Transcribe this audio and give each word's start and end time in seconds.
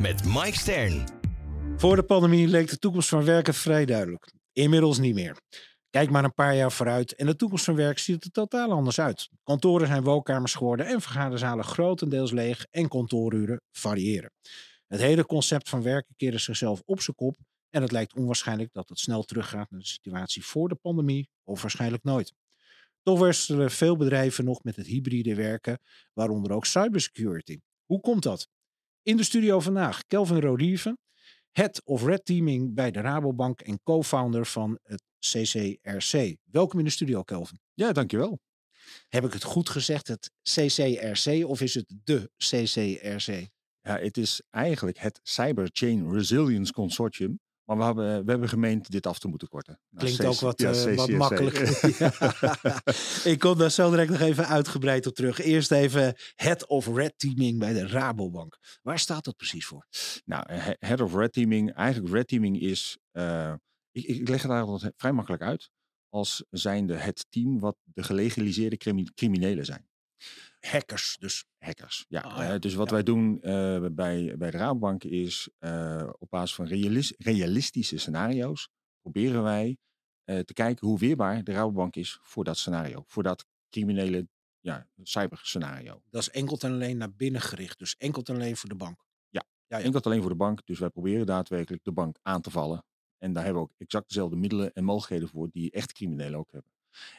met 0.00 0.24
Mike 0.24 0.58
Stern. 0.58 1.08
Voor 1.76 1.96
de 1.96 2.02
pandemie 2.02 2.48
leek 2.48 2.70
de 2.70 2.78
toekomst 2.78 3.08
van 3.08 3.24
werken 3.24 3.54
vrij 3.54 3.84
duidelijk. 3.84 4.32
Inmiddels 4.52 4.98
niet 4.98 5.14
meer. 5.14 5.36
Kijk 5.90 6.10
maar 6.10 6.24
een 6.24 6.34
paar 6.34 6.56
jaar 6.56 6.72
vooruit 6.72 7.14
en 7.14 7.26
de 7.26 7.36
toekomst 7.36 7.64
van 7.64 7.74
werk 7.74 7.98
ziet 7.98 8.24
er 8.24 8.30
totaal 8.30 8.70
anders 8.70 9.00
uit. 9.00 9.28
Kantoren 9.42 9.86
zijn 9.86 10.02
woonkamers 10.02 10.54
geworden 10.54 10.86
en 10.86 11.00
vergaderzalen 11.00 11.64
grotendeels 11.64 12.30
leeg 12.30 12.66
en 12.70 12.88
kantooruren 12.88 13.60
variëren. 13.70 14.32
Het 14.86 15.00
hele 15.00 15.26
concept 15.26 15.68
van 15.68 15.82
werken 15.82 16.14
keerde 16.16 16.38
zichzelf 16.38 16.82
op 16.84 17.00
zijn 17.00 17.16
kop 17.16 17.36
en 17.70 17.82
het 17.82 17.92
lijkt 17.92 18.14
onwaarschijnlijk 18.14 18.72
dat 18.72 18.88
het 18.88 18.98
snel 18.98 19.22
teruggaat 19.22 19.70
naar 19.70 19.80
de 19.80 19.86
situatie 19.86 20.44
voor 20.44 20.68
de 20.68 20.74
pandemie 20.74 21.28
of 21.44 21.62
waarschijnlijk 21.62 22.04
nooit. 22.04 22.32
Toch 23.02 23.18
worstelen 23.18 23.70
veel 23.70 23.96
bedrijven 23.96 24.44
nog 24.44 24.62
met 24.62 24.76
het 24.76 24.86
hybride 24.86 25.34
werken, 25.34 25.78
waaronder 26.12 26.52
ook 26.52 26.66
cybersecurity. 26.66 27.60
Hoe 27.84 28.00
komt 28.00 28.22
dat? 28.22 28.48
In 29.02 29.16
de 29.16 29.22
studio 29.22 29.60
vandaag 29.60 30.06
Kelvin 30.06 30.40
Rodieven, 30.40 30.98
Head 31.50 31.82
of 31.84 32.04
Red 32.04 32.24
Teaming 32.24 32.74
bij 32.74 32.90
de 32.90 33.00
Rabobank 33.00 33.60
en 33.60 33.82
co-founder 33.82 34.46
van 34.46 34.78
het 34.82 35.02
CCRC. 35.18 36.36
Welkom 36.44 36.78
in 36.78 36.84
de 36.84 36.90
studio, 36.90 37.22
Kelvin. 37.22 37.60
Ja, 37.74 37.92
dankjewel. 37.92 38.40
Heb 39.08 39.24
ik 39.24 39.32
het 39.32 39.42
goed 39.42 39.68
gezegd, 39.68 40.08
het 40.08 40.30
CCRC, 40.42 41.46
of 41.46 41.60
is 41.60 41.74
het 41.74 41.94
de 42.04 42.30
CCRC? 42.36 43.48
Ja, 43.80 43.98
het 43.98 44.16
is 44.16 44.42
eigenlijk 44.50 44.98
het 44.98 45.20
Cyber 45.22 45.68
Chain 45.72 46.12
Resilience 46.12 46.72
Consortium. 46.72 47.40
Maar 47.76 47.94
we 47.94 48.02
hebben, 48.02 48.24
we 48.24 48.30
hebben 48.30 48.48
gemeend 48.48 48.90
dit 48.90 49.06
af 49.06 49.18
te 49.18 49.28
moeten 49.28 49.48
korten. 49.48 49.80
Nou, 49.88 50.06
Klinkt 50.06 50.24
ook 50.24 50.40
wat, 50.40 50.60
ja, 50.60 50.86
uh, 50.86 50.96
wat 50.96 51.08
makkelijker. 51.08 51.68
ik 53.32 53.38
kom 53.38 53.58
daar 53.58 53.70
zo 53.70 53.90
direct 53.90 54.10
nog 54.10 54.20
even 54.20 54.46
uitgebreid 54.46 55.06
op 55.06 55.14
terug. 55.14 55.38
Eerst 55.38 55.70
even 55.70 56.14
Head 56.34 56.66
of 56.66 56.86
Red 56.86 57.12
Teaming 57.16 57.58
bij 57.58 57.72
de 57.72 57.86
Rabobank. 57.86 58.58
Waar 58.82 58.98
staat 58.98 59.24
dat 59.24 59.36
precies 59.36 59.66
voor? 59.66 59.86
Nou, 60.24 60.44
Head 60.78 61.00
of 61.00 61.14
Red 61.14 61.32
Teaming, 61.32 61.72
eigenlijk 61.74 62.14
Red 62.14 62.28
Teaming 62.28 62.60
is, 62.60 62.98
uh, 63.12 63.54
ik, 63.90 64.04
ik 64.04 64.28
leg 64.28 64.42
het 64.42 64.50
eigenlijk 64.50 64.94
vrij 64.96 65.12
makkelijk 65.12 65.42
uit, 65.42 65.70
als 66.08 66.44
zijnde 66.50 66.94
het 66.94 67.26
team 67.28 67.60
wat 67.60 67.76
de 67.84 68.02
gelegaliseerde 68.02 68.76
criminelen 69.14 69.64
zijn 69.64 69.88
hackers 70.60 71.16
dus. 71.18 71.44
Hackers, 71.58 72.04
ja. 72.08 72.52
Oh, 72.52 72.58
dus 72.58 72.74
wat 72.74 72.90
wij 72.90 73.02
doen 73.02 73.38
uh, 73.42 73.86
bij, 73.92 74.34
bij 74.38 74.50
de 74.50 74.56
Rabobank 74.56 75.04
is 75.04 75.48
uh, 75.60 76.08
op 76.18 76.30
basis 76.30 76.54
van 76.54 76.66
realis 76.66 77.14
realistische 77.18 77.98
scenario's 77.98 78.68
proberen 79.00 79.42
wij 79.42 79.78
uh, 80.24 80.38
te 80.38 80.52
kijken 80.52 80.86
hoe 80.86 80.98
weerbaar 80.98 81.44
de 81.44 81.52
Rabobank 81.52 81.96
is 81.96 82.18
voor 82.22 82.44
dat 82.44 82.58
scenario. 82.58 83.02
Voor 83.06 83.22
dat 83.22 83.46
criminele 83.70 84.28
ja, 84.60 84.86
cyberscenario. 85.02 86.02
Dat 86.10 86.20
is 86.20 86.30
enkel 86.30 86.58
en 86.58 86.72
alleen 86.72 86.96
naar 86.96 87.12
binnen 87.12 87.40
gericht. 87.40 87.78
Dus 87.78 87.96
enkel 87.96 88.22
en 88.22 88.34
alleen 88.34 88.56
voor 88.56 88.68
de 88.68 88.74
bank. 88.74 89.04
Ja, 89.28 89.44
ja, 89.66 89.78
ja. 89.78 89.84
enkel 89.84 90.00
alleen 90.00 90.20
voor 90.20 90.30
de 90.30 90.36
bank. 90.36 90.66
Dus 90.66 90.78
wij 90.78 90.90
proberen 90.90 91.26
daadwerkelijk 91.26 91.84
de 91.84 91.92
bank 91.92 92.18
aan 92.22 92.40
te 92.40 92.50
vallen. 92.50 92.84
En 93.18 93.32
daar 93.32 93.44
hebben 93.44 93.62
we 93.62 93.68
ook 93.68 93.74
exact 93.78 94.08
dezelfde 94.08 94.36
middelen 94.36 94.72
en 94.72 94.84
mogelijkheden 94.84 95.28
voor 95.28 95.48
die 95.50 95.70
echt 95.70 95.92
criminelen 95.92 96.38
ook 96.38 96.52
hebben. 96.52 96.72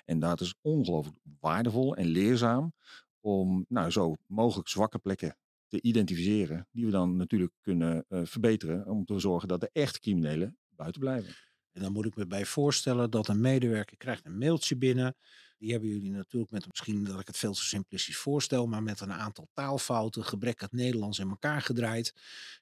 En 0.06 0.20
dat 0.20 0.42
is 0.42 0.56
ongelooflijk 0.62 1.18
waardevol 1.40 1.96
en 1.96 2.06
leerzaam 2.06 2.74
om 3.22 3.66
nou, 3.70 3.90
zo 3.90 4.16
mogelijk 4.28 4.70
zwakke 4.70 5.00
plekken 5.00 5.38
te 5.68 5.82
identificeren, 5.82 6.68
die 6.72 6.86
we 6.86 6.92
dan 6.92 7.16
natuurlijk 7.16 7.54
kunnen 7.62 8.06
uh, 8.10 8.22
verbeteren 8.24 8.88
om 8.88 9.06
te 9.06 9.20
zorgen 9.20 9.48
dat 9.48 9.60
de 9.60 9.70
echte 9.74 10.00
criminelen 10.00 10.58
buiten 10.70 11.02
blijven. 11.02 11.34
En 11.72 11.82
dan 11.82 11.92
moet 11.92 12.06
ik 12.06 12.16
me 12.16 12.28
bij 12.28 12.46
voorstellen 12.46 13.10
dat 13.10 13.28
een 13.28 13.42
medewerker 13.42 13.98
krijgt 13.98 14.26
een 14.26 14.38
mailtje 14.38 14.78
binnen. 14.78 15.16
Die 15.58 15.72
hebben 15.72 15.90
jullie 15.90 16.12
natuurlijk 16.12 16.52
met, 16.52 16.68
misschien 16.70 17.04
dat 17.04 17.20
ik 17.20 17.28
het 17.28 17.38
veel 17.38 17.54
te 17.54 17.64
simplistisch 17.64 18.18
voorstel, 18.18 18.68
maar 18.68 18.84
met 18.84 19.00
een 19.00 19.12
aantal 19.12 19.48
taalfouten, 19.54 20.24
gebrek 20.24 20.64
aan 20.64 20.70
Nederlands 20.72 21.20
in 21.20 21.30
elkaar 21.30 21.62
gedraaid. 21.62 22.14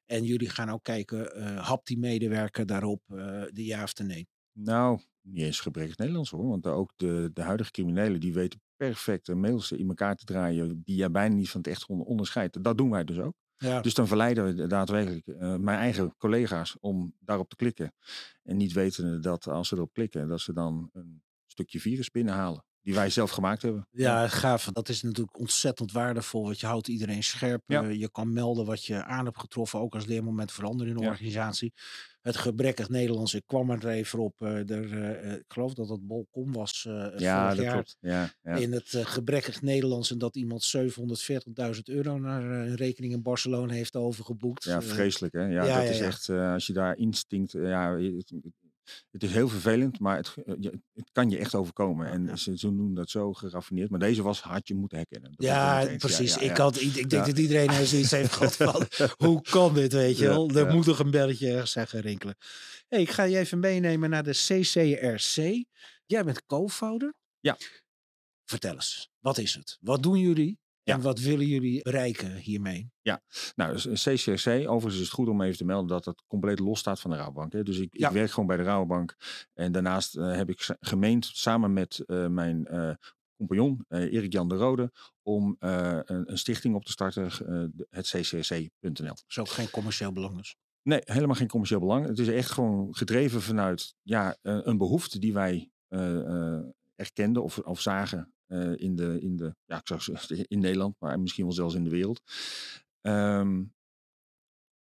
En 0.06 0.24
jullie 0.24 0.50
gaan 0.50 0.70
ook 0.70 0.84
kijken, 0.84 1.38
uh, 1.38 1.68
hapt 1.68 1.88
die 1.88 1.98
medewerker 1.98 2.66
daarop 2.66 3.02
uh, 3.12 3.18
de 3.52 3.66
ja 3.66 3.84
of 3.84 3.94
de 3.94 4.04
nee? 4.04 4.28
Nou, 4.52 5.02
niet 5.22 5.44
eens 5.44 5.60
gebrek 5.60 5.98
Nederlands 5.98 6.30
hoor. 6.30 6.48
Want 6.48 6.66
ook 6.66 6.94
de, 6.96 7.30
de 7.34 7.42
huidige 7.42 7.72
criminelen 7.72 8.20
die 8.20 8.34
weten 8.34 8.62
perfect 8.80 9.34
mails 9.34 9.72
in 9.72 9.88
elkaar 9.88 10.16
te 10.16 10.26
draaien 10.26 10.82
die 10.84 10.96
je 10.96 11.10
bijna 11.10 11.36
niet 11.36 11.50
van 11.50 11.62
het 11.62 11.70
echt 11.70 11.88
onderscheidt. 11.88 12.64
Dat 12.64 12.78
doen 12.78 12.90
wij 12.90 13.04
dus 13.04 13.20
ook. 13.20 13.34
Ja. 13.58 13.82
Dus 13.82 13.94
dan 13.94 14.08
verleiden 14.08 14.56
we 14.56 14.68
daadwerkelijk 14.68 15.28
uh, 15.28 15.56
mijn 15.56 15.78
eigen 15.78 16.16
collega's 16.18 16.78
om 16.80 17.16
daarop 17.20 17.50
te 17.50 17.56
klikken. 17.56 17.94
En 18.44 18.58
niet 18.58 18.74
wetende 18.74 19.20
dat 19.20 19.48
als 19.48 19.68
ze 19.68 19.76
erop 19.76 19.94
klikken, 19.94 20.28
dat 20.28 20.40
ze 20.40 20.54
dan 20.54 20.90
een 20.94 21.24
stukje 21.46 21.80
virus 21.80 22.12
binnenhalen. 22.12 22.66
Die 22.90 22.98
wij 22.98 23.10
zelf 23.10 23.32
gemaakt 23.32 23.62
hebben. 23.62 23.88
Ja, 23.92 24.28
gaaf. 24.28 24.66
Dat 24.66 24.90
is 24.90 25.02
natuurlijk 25.02 25.40
ontzettend 25.40 25.92
waardevol. 25.92 26.44
Want 26.44 26.60
je 26.60 26.66
houdt 26.66 26.88
iedereen 26.88 27.24
scherp. 27.24 27.64
Ja. 27.66 27.82
Je 27.84 28.10
kan 28.12 28.34
melden 28.34 28.66
wat 28.66 28.86
je 28.86 29.04
aan 29.04 29.26
hebt 29.26 29.40
getroffen. 29.40 29.80
Ook 29.80 29.94
als 29.94 30.06
leermoment 30.06 30.52
veranderen 30.52 30.94
in 30.94 31.02
de 31.02 31.08
organisatie 31.08 31.74
het 32.22 32.38
gebrekkig 32.38 32.90
Nederlands. 32.90 33.34
Ik 33.34 33.44
kwam 33.46 33.70
er 33.70 33.88
even 33.88 34.20
op. 34.20 34.36
Uh, 34.40 34.70
er, 34.70 34.94
uh, 35.24 35.34
ik 35.34 35.44
geloof 35.48 35.74
dat 35.74 35.90
het 35.90 36.08
Bolcom 36.08 36.54
was 36.54 36.82
ja, 36.84 37.12
vorig 37.42 37.56
dat 37.56 37.66
jaar. 37.66 37.74
Klopt. 37.74 37.98
Ja, 38.00 38.32
ja. 38.44 38.56
In 38.56 38.72
het 38.72 38.90
gebrekkig 38.90 39.62
Nederlands. 39.62 40.12
En 40.12 40.18
dat 40.18 40.36
iemand 40.36 40.74
740.000 40.78 41.80
euro 41.84 42.18
naar 42.18 42.44
een 42.44 42.76
rekening 42.76 43.14
in 43.14 43.22
Barcelona 43.22 43.74
heeft 43.74 43.96
overgeboekt. 43.96 44.64
Ja, 44.64 44.82
vreselijk 44.82 45.34
hè. 45.34 45.46
Ja, 45.46 45.64
ja 45.64 45.80
dat 45.80 45.90
is 45.90 46.00
echt, 46.00 46.30
als 46.30 46.68
je 46.68 46.74
daar 46.74 46.98
instinct... 46.98 47.52
Ja, 47.52 47.98
het 49.12 49.24
is 49.24 49.32
heel 49.32 49.48
vervelend, 49.50 50.00
maar 50.00 50.18
het, 50.18 50.34
eh, 50.46 50.72
het 50.94 51.10
kan 51.12 51.30
je 51.30 51.38
echt 51.38 51.56
overkomen. 51.56 52.08
En 52.08 52.38
ze, 52.38 52.58
ze 52.58 52.76
doen 52.76 52.94
dat 52.94 53.10
zo 53.10 53.34
geraffineerd. 53.34 53.90
Maar 53.90 54.00
deze 54.00 54.24
was 54.24 54.42
had 54.42 54.68
je 54.68 54.76
moeten 54.76 54.98
herkennen. 54.98 55.32
Dat 55.36 55.46
ja, 55.46 55.86
precies. 55.98 56.38
ik, 56.38 56.58
had, 56.58 56.82
ik, 56.82 57.10
denk 57.10 57.26
dat 57.26 57.38
iedereen 57.38 57.70
er 57.70 57.86
zoiets 57.86 58.12
heeft 58.12 58.34
gehad 58.34 58.56
van, 58.56 58.88
hoe 59.28 59.42
kan 59.42 59.74
dit, 59.74 59.94
weet 59.94 60.18
je 60.18 60.28
wel? 60.28 60.50
Er 60.50 60.74
moet 60.74 60.86
toch 60.86 61.00
een 61.00 61.12
belletje 61.12 61.66
zeggen 61.66 62.02
rinkelen. 62.02 62.36
Hey, 62.88 63.02
ik 63.02 63.10
ga 63.10 63.24
je 63.24 63.38
even 63.38 63.60
meenemen 63.60 64.10
naar 64.10 64.24
de 64.24 64.32
CCRC. 64.32 65.66
Jij 66.06 66.24
bent 66.24 66.46
co-founder. 66.46 67.14
Ja. 67.40 67.58
Vertel 68.46 68.74
eens, 68.74 69.10
wat 69.20 69.38
is 69.38 69.54
het? 69.54 69.78
Wat 69.82 70.04
doen 70.04 70.20
jullie? 70.20 70.60
En 70.94 71.02
wat 71.02 71.20
willen 71.20 71.46
jullie 71.46 71.82
bereiken 71.82 72.36
hiermee? 72.36 72.92
Ja, 73.02 73.22
nou, 73.56 73.76
CCRC, 73.76 74.48
overigens 74.48 74.94
is 74.94 75.00
het 75.00 75.10
goed 75.10 75.28
om 75.28 75.42
even 75.42 75.58
te 75.58 75.66
melden 75.66 75.88
dat 75.88 76.06
het 76.06 76.24
compleet 76.28 76.60
los 76.60 76.80
staat 76.80 77.00
van 77.00 77.12
de 77.12 77.18
Rabobank. 77.18 77.54
Hè. 77.54 77.64
Dus 77.64 77.78
ik, 77.78 77.96
ik, 77.96 78.10
werk 78.10 78.32
gewoon 78.32 78.48
bij 78.48 78.58
de 78.58 78.64
Rabobank. 78.64 79.16
En 79.54 79.72
daarnaast 79.72 80.18
uh, 80.18 80.36
heb 80.36 80.50
ik 80.50 80.78
gemeend 80.80 81.30
samen 81.34 81.74
met 81.74 82.04
uh, 82.08 82.28
mijn 82.28 82.68
uh, 82.72 82.92
compagnon 83.38 83.86
Erik-Jan 83.88 84.50
de 84.50 84.56
Rode 84.56 84.92
om 85.22 85.56
een, 85.60 86.32
een, 86.32 86.38
stichting 86.38 86.76
op 86.76 86.86
te 86.86 86.92
starten, 86.92 87.24
het 87.90 88.10
ccrc.nl. 88.10 89.14
Is 89.28 89.40
ook 89.40 89.50
geen 89.50 89.70
commercieel 89.70 90.12
belang 90.12 90.38
dus? 90.38 90.56
Nee, 90.82 91.02
helemaal 91.04 91.36
geen 91.36 91.48
commercieel 91.48 91.80
belang. 91.80 92.06
Het 92.06 92.20
is 92.20 92.28
echt 92.28 92.52
gewoon 92.52 92.96
gedreven 92.96 93.42
vanuit 93.42 93.96
ja, 94.02 94.38
een 94.42 94.78
behoefte 94.78 95.20
die 95.20 95.34
wij 95.34 95.72
erkenden 96.96 97.44
of, 97.44 97.58
of 97.58 97.82
zagen 97.82 98.34
uh, 98.52 98.78
in, 98.78 98.96
de, 98.96 99.20
in, 99.22 99.36
de, 99.36 99.56
ja, 99.66 99.82
ik 99.86 100.30
in 100.48 100.60
Nederland, 100.60 100.96
maar 101.00 101.20
misschien 101.20 101.44
wel 101.44 101.54
zelfs 101.54 101.76
in 101.76 101.84
de 101.84 101.90
wereld. 101.90 102.22
Um, 103.02 103.74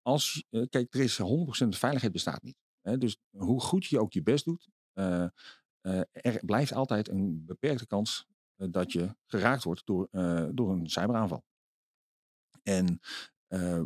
als, 0.03 0.45
uh, 0.51 0.67
kijk, 0.69 0.95
er 0.95 1.01
is 1.01 1.21
100% 1.23 1.25
veiligheid 1.69 2.13
bestaat 2.13 2.43
niet. 2.43 2.57
Hè? 2.81 2.99
Dus 2.99 3.17
hoe 3.37 3.61
goed 3.61 3.87
je 3.87 4.01
ook 4.01 4.13
je 4.13 4.23
best 4.23 4.45
doet, 4.45 4.69
uh, 4.95 5.29
er 6.11 6.41
blijft 6.45 6.73
altijd 6.73 7.09
een 7.09 7.45
beperkte 7.45 7.87
kans 7.87 8.27
dat 8.57 8.93
je 8.93 9.17
geraakt 9.27 9.65
wordt 9.65 9.87
door, 9.87 10.09
door 10.55 10.71
een 10.71 10.91
cyberaanval. 10.91 11.45
En 12.63 13.01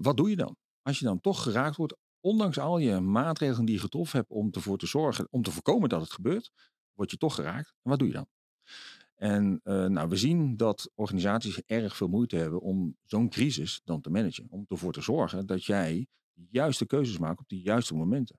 wat 0.03 0.17
doe 0.17 0.31
je 0.31 0.37
dan? 0.37 0.57
Als 0.83 0.99
je 0.99 1.05
dan 1.05 1.21
toch 1.21 1.43
geraakt 1.43 1.77
wordt, 1.77 1.97
ondanks 2.21 2.59
al 2.59 2.79
je 2.79 3.01
maatregelen 3.01 3.65
die 3.65 3.75
je 3.75 3.81
getroffen 3.81 4.19
hebt 4.19 4.31
om 4.31 4.49
ervoor 4.51 4.79
te 4.79 4.87
zorgen, 4.87 5.27
om 5.31 5.43
te 5.43 5.51
voorkomen 5.51 5.89
dat 5.89 6.01
het 6.01 6.13
gebeurt, 6.13 6.51
word 6.93 7.11
je 7.11 7.17
toch 7.17 7.35
geraakt. 7.35 7.75
En 7.83 7.91
wat 7.91 7.99
doe 7.99 8.09
je 8.09 8.15
dan? 8.15 8.27
En 9.23 9.61
uh, 9.65 9.87
nou, 9.87 10.09
we 10.09 10.17
zien 10.17 10.57
dat 10.57 10.91
organisaties 10.95 11.63
erg 11.63 11.97
veel 11.97 12.09
moeite 12.09 12.37
hebben 12.37 12.61
om 12.61 12.97
zo'n 13.05 13.29
crisis 13.29 13.81
dan 13.85 14.01
te 14.01 14.11
managen. 14.11 14.47
Om 14.49 14.65
ervoor 14.69 14.93
te 14.93 15.01
zorgen 15.01 15.47
dat 15.47 15.65
jij 15.65 16.07
de 16.33 16.47
juiste 16.51 16.87
keuzes 16.87 17.19
maakt 17.19 17.41
op 17.41 17.49
de 17.49 17.61
juiste 17.61 17.95
momenten. 17.95 18.39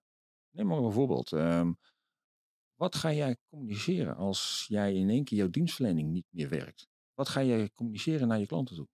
Neem 0.49 0.67
maar 0.67 0.77
een 0.77 0.91
voorbeeld. 0.91 1.31
Um, 1.31 1.77
wat 2.75 2.95
ga 2.95 3.13
jij 3.13 3.37
communiceren 3.49 4.15
als 4.15 4.65
jij 4.67 4.93
in 4.93 5.09
één 5.09 5.23
keer 5.23 5.37
jouw 5.37 5.49
dienstverlening 5.49 6.11
niet 6.11 6.27
meer 6.29 6.49
werkt? 6.49 6.87
Wat 7.13 7.29
ga 7.29 7.43
jij 7.43 7.69
communiceren 7.69 8.27
naar 8.27 8.39
je 8.39 8.45
klanten 8.45 8.75
toe? 8.75 8.87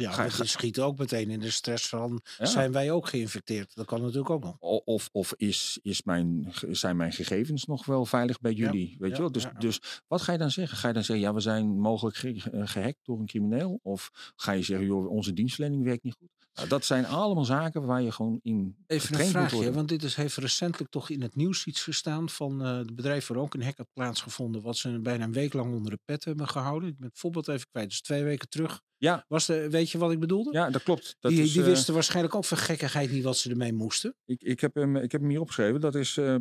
Ja, 0.00 0.12
ga- 0.12 0.44
schiet 0.44 0.80
ook 0.80 0.98
meteen 0.98 1.30
in 1.30 1.40
de 1.40 1.50
stress 1.50 1.88
van, 1.88 2.20
Ja. 2.38 2.44
zijn 2.46 2.72
wij 2.72 2.90
ook 2.90 3.08
geïnfecteerd? 3.08 3.74
Dat 3.74 3.86
kan 3.86 4.00
natuurlijk 4.00 4.30
ook 4.30 4.42
nog. 4.44 4.56
Of, 4.84 5.08
of 5.12 5.34
is, 5.36 5.78
is 5.82 6.02
mijn, 6.02 6.52
zijn 6.70 6.96
mijn 6.96 7.12
gegevens 7.12 7.64
nog 7.64 7.86
wel 7.86 8.04
veilig 8.06 8.40
bij 8.40 8.52
Ja, 8.52 8.56
jullie? 8.58 8.96
Weet 8.98 9.10
ja, 9.10 9.16
je 9.16 9.22
wel? 9.22 9.32
Dus, 9.32 9.46
dus 9.58 9.80
wat 10.06 10.22
ga 10.22 10.32
je 10.32 10.38
dan 10.38 10.50
zeggen? 10.50 10.78
Ga 10.78 10.88
je 10.88 10.94
dan 10.94 11.04
zeggen, 11.04 11.24
ja, 11.26 11.34
we 11.34 11.40
zijn 11.40 11.80
mogelijk 11.80 12.16
ge- 12.16 12.50
eh, 12.52 12.62
gehackt 12.66 12.98
door 13.02 13.18
een 13.18 13.26
crimineel? 13.26 13.80
Of 13.82 14.32
ga 14.36 14.52
je 14.52 14.62
zeggen, 14.62 14.86
joh, 14.86 15.10
onze 15.10 15.32
dienstverlening 15.32 15.84
werkt 15.84 16.02
niet 16.02 16.14
goed? 16.18 16.28
Nou, 16.58 16.70
dat 16.70 16.84
zijn 16.84 17.06
allemaal 17.06 17.44
zaken 17.44 17.86
waar 17.86 18.02
je 18.02 18.12
gewoon 18.12 18.40
in 18.42 18.76
Even 18.86 19.20
een 19.20 19.26
vraagje, 19.26 19.72
want 19.72 19.88
dit 19.88 20.02
is, 20.02 20.14
heeft 20.14 20.36
recentelijk 20.36 20.90
toch 20.90 21.10
in 21.10 21.22
het 21.22 21.34
nieuws 21.34 21.66
iets 21.66 21.82
gestaan 21.82 22.28
van 22.28 22.64
eh 22.64 22.76
het 22.76 22.94
bedrijf 22.94 23.26
waar 23.26 23.38
ook 23.38 23.54
een 23.54 23.62
hack 23.62 23.76
had 23.76 23.92
plaatsgevonden, 23.92 24.62
wat 24.62 24.76
ze 24.76 25.00
bijna 25.00 25.24
een 25.24 25.32
week 25.32 25.52
lang 25.52 25.74
onder 25.74 25.90
de 25.90 25.98
pet 26.04 26.24
hebben 26.24 26.48
gehouden. 26.48 26.88
Ik 26.88 26.98
ben 26.98 27.08
het 27.08 27.18
voorbeeld 27.18 27.48
even 27.48 27.68
kwijt, 27.70 27.88
dus 27.88 28.00
twee 28.00 28.24
weken 28.24 28.48
terug. 28.48 28.80
Ja. 28.96 29.24
Was 29.28 29.46
de, 29.46 29.70
weet 29.70 29.90
je 29.90 29.98
wat 29.98 30.12
ik 30.12 30.20
bedoelde? 30.20 30.52
Ja, 30.52 30.70
dat 30.70 30.82
klopt. 30.82 31.16
Dat 31.20 31.30
die 31.30 31.42
is, 31.42 31.52
die 31.52 31.62
eh, 31.62 31.68
wisten 31.68 31.94
waarschijnlijk 31.94 32.34
ook 32.34 32.44
van 32.44 32.58
gekkigheid 32.58 33.10
niet 33.10 33.24
wat 33.24 33.36
ze 33.36 33.50
ermee 33.50 33.72
moesten. 33.72 34.14
ik, 34.24 34.42
ik, 34.42 34.60
heb 34.60 34.74
hem, 34.74 34.96
ik 34.96 35.12
heb 35.12 35.20
hem 35.20 35.30
hier 35.30 35.40
opgeschreven. 35.40 35.80
Dat 35.80 35.94
is, 35.94 36.16
eh, 36.16 36.36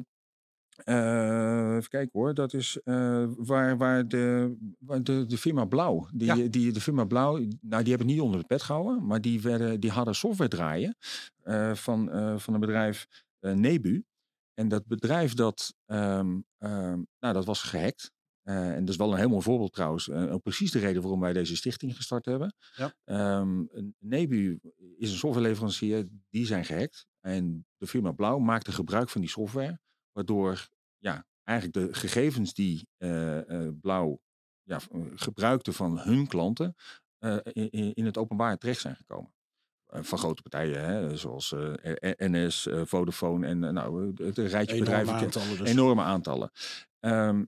eh, 0.83 1.75
even 1.75 1.89
kijken 1.89 2.19
hoor, 2.19 2.33
dat 2.33 2.53
is 2.53 2.79
eh, 2.83 3.25
waar, 3.37 3.77
waar, 3.77 4.07
de, 4.07 4.55
waar 4.79 5.03
de, 5.03 5.25
de 5.25 5.37
firma 5.37 5.65
Blauw, 5.65 6.07
die, 6.13 6.35
Ja. 6.35 6.47
die, 6.49 6.71
de 6.71 6.81
firma 6.81 7.05
Blauw, 7.05 7.37
nou 7.37 7.47
die 7.59 7.69
hebben 7.69 7.97
het 7.97 8.05
niet 8.05 8.21
onder 8.21 8.39
de 8.39 8.45
pet 8.47 8.61
gehouden, 8.61 9.05
maar 9.05 9.21
die, 9.21 9.41
werden, 9.41 9.79
die 9.79 9.91
hadden 9.91 10.15
software 10.15 10.49
draaien 10.49 10.95
eh, 11.43 11.73
van, 11.73 12.09
van 12.39 12.53
een 12.53 12.59
bedrijf 12.59 13.07
Nebu. 13.39 14.05
En 14.53 14.67
dat 14.67 14.85
bedrijf 14.85 15.33
dat, 15.33 15.73
ehm, 15.85 16.39
ehm, 16.57 17.01
nou, 17.19 17.33
dat 17.33 17.45
was 17.45 17.61
gehackt. 17.63 18.11
Eh, 18.43 18.71
en 18.71 18.79
dat 18.79 18.89
is 18.89 18.95
wel 18.95 19.11
een 19.11 19.17
heel 19.17 19.29
mooi 19.29 19.41
voorbeeld 19.41 19.73
trouwens. 19.73 20.09
ook 20.09 20.41
precies 20.43 20.71
de 20.71 20.79
reden 20.79 21.01
waarom 21.01 21.19
wij 21.19 21.33
deze 21.33 21.55
stichting 21.55 21.95
gestart 21.95 22.25
hebben. 22.25 22.53
Ja. 22.75 22.93
Ehm, 23.03 23.63
Nebu 23.99 24.59
is 24.97 25.11
een 25.11 25.17
softwareleverancier, 25.17 26.07
die 26.29 26.45
zijn 26.45 26.65
gehackt. 26.65 27.05
En 27.19 27.65
de 27.77 27.87
firma 27.87 28.11
Blauw 28.11 28.37
maakte 28.39 28.71
gebruik 28.71 29.09
van 29.09 29.21
die 29.21 29.29
software. 29.29 29.79
Waardoor 30.17 30.67
ja, 30.97 31.25
eigenlijk 31.43 31.87
de 31.87 31.93
gegevens 31.99 32.53
die 32.53 32.87
eh, 32.97 33.65
eh, 33.65 33.73
Blauw 33.81 34.19
ja, 34.63 34.79
eh, 34.91 35.01
gebruikte 35.15 35.73
van 35.73 35.99
hun 35.99 36.27
klanten... 36.27 36.75
in, 37.51 37.93
in- 37.93 38.05
het 38.05 38.17
openbaar 38.17 38.57
terecht 38.57 38.81
zijn 38.81 38.95
gekomen. 38.95 39.33
Van 39.87 40.17
grote 40.17 40.41
partijen, 40.41 40.85
hè, 40.85 41.17
zoals 41.17 41.51
eh, 41.51 41.73
NS, 42.17 42.65
eh, 42.65 42.81
Vodafone 42.85 43.47
en 43.47 43.59
nou, 43.59 44.13
het, 44.23 44.37
rijtje 44.37 44.75
Enorme 44.75 44.79
bedrijven. 44.79 45.13
aantallen 45.13 45.57
dus. 45.57 45.69
Enorme 45.69 46.01
aantallen. 46.01 46.51
Ehm, 46.99 47.39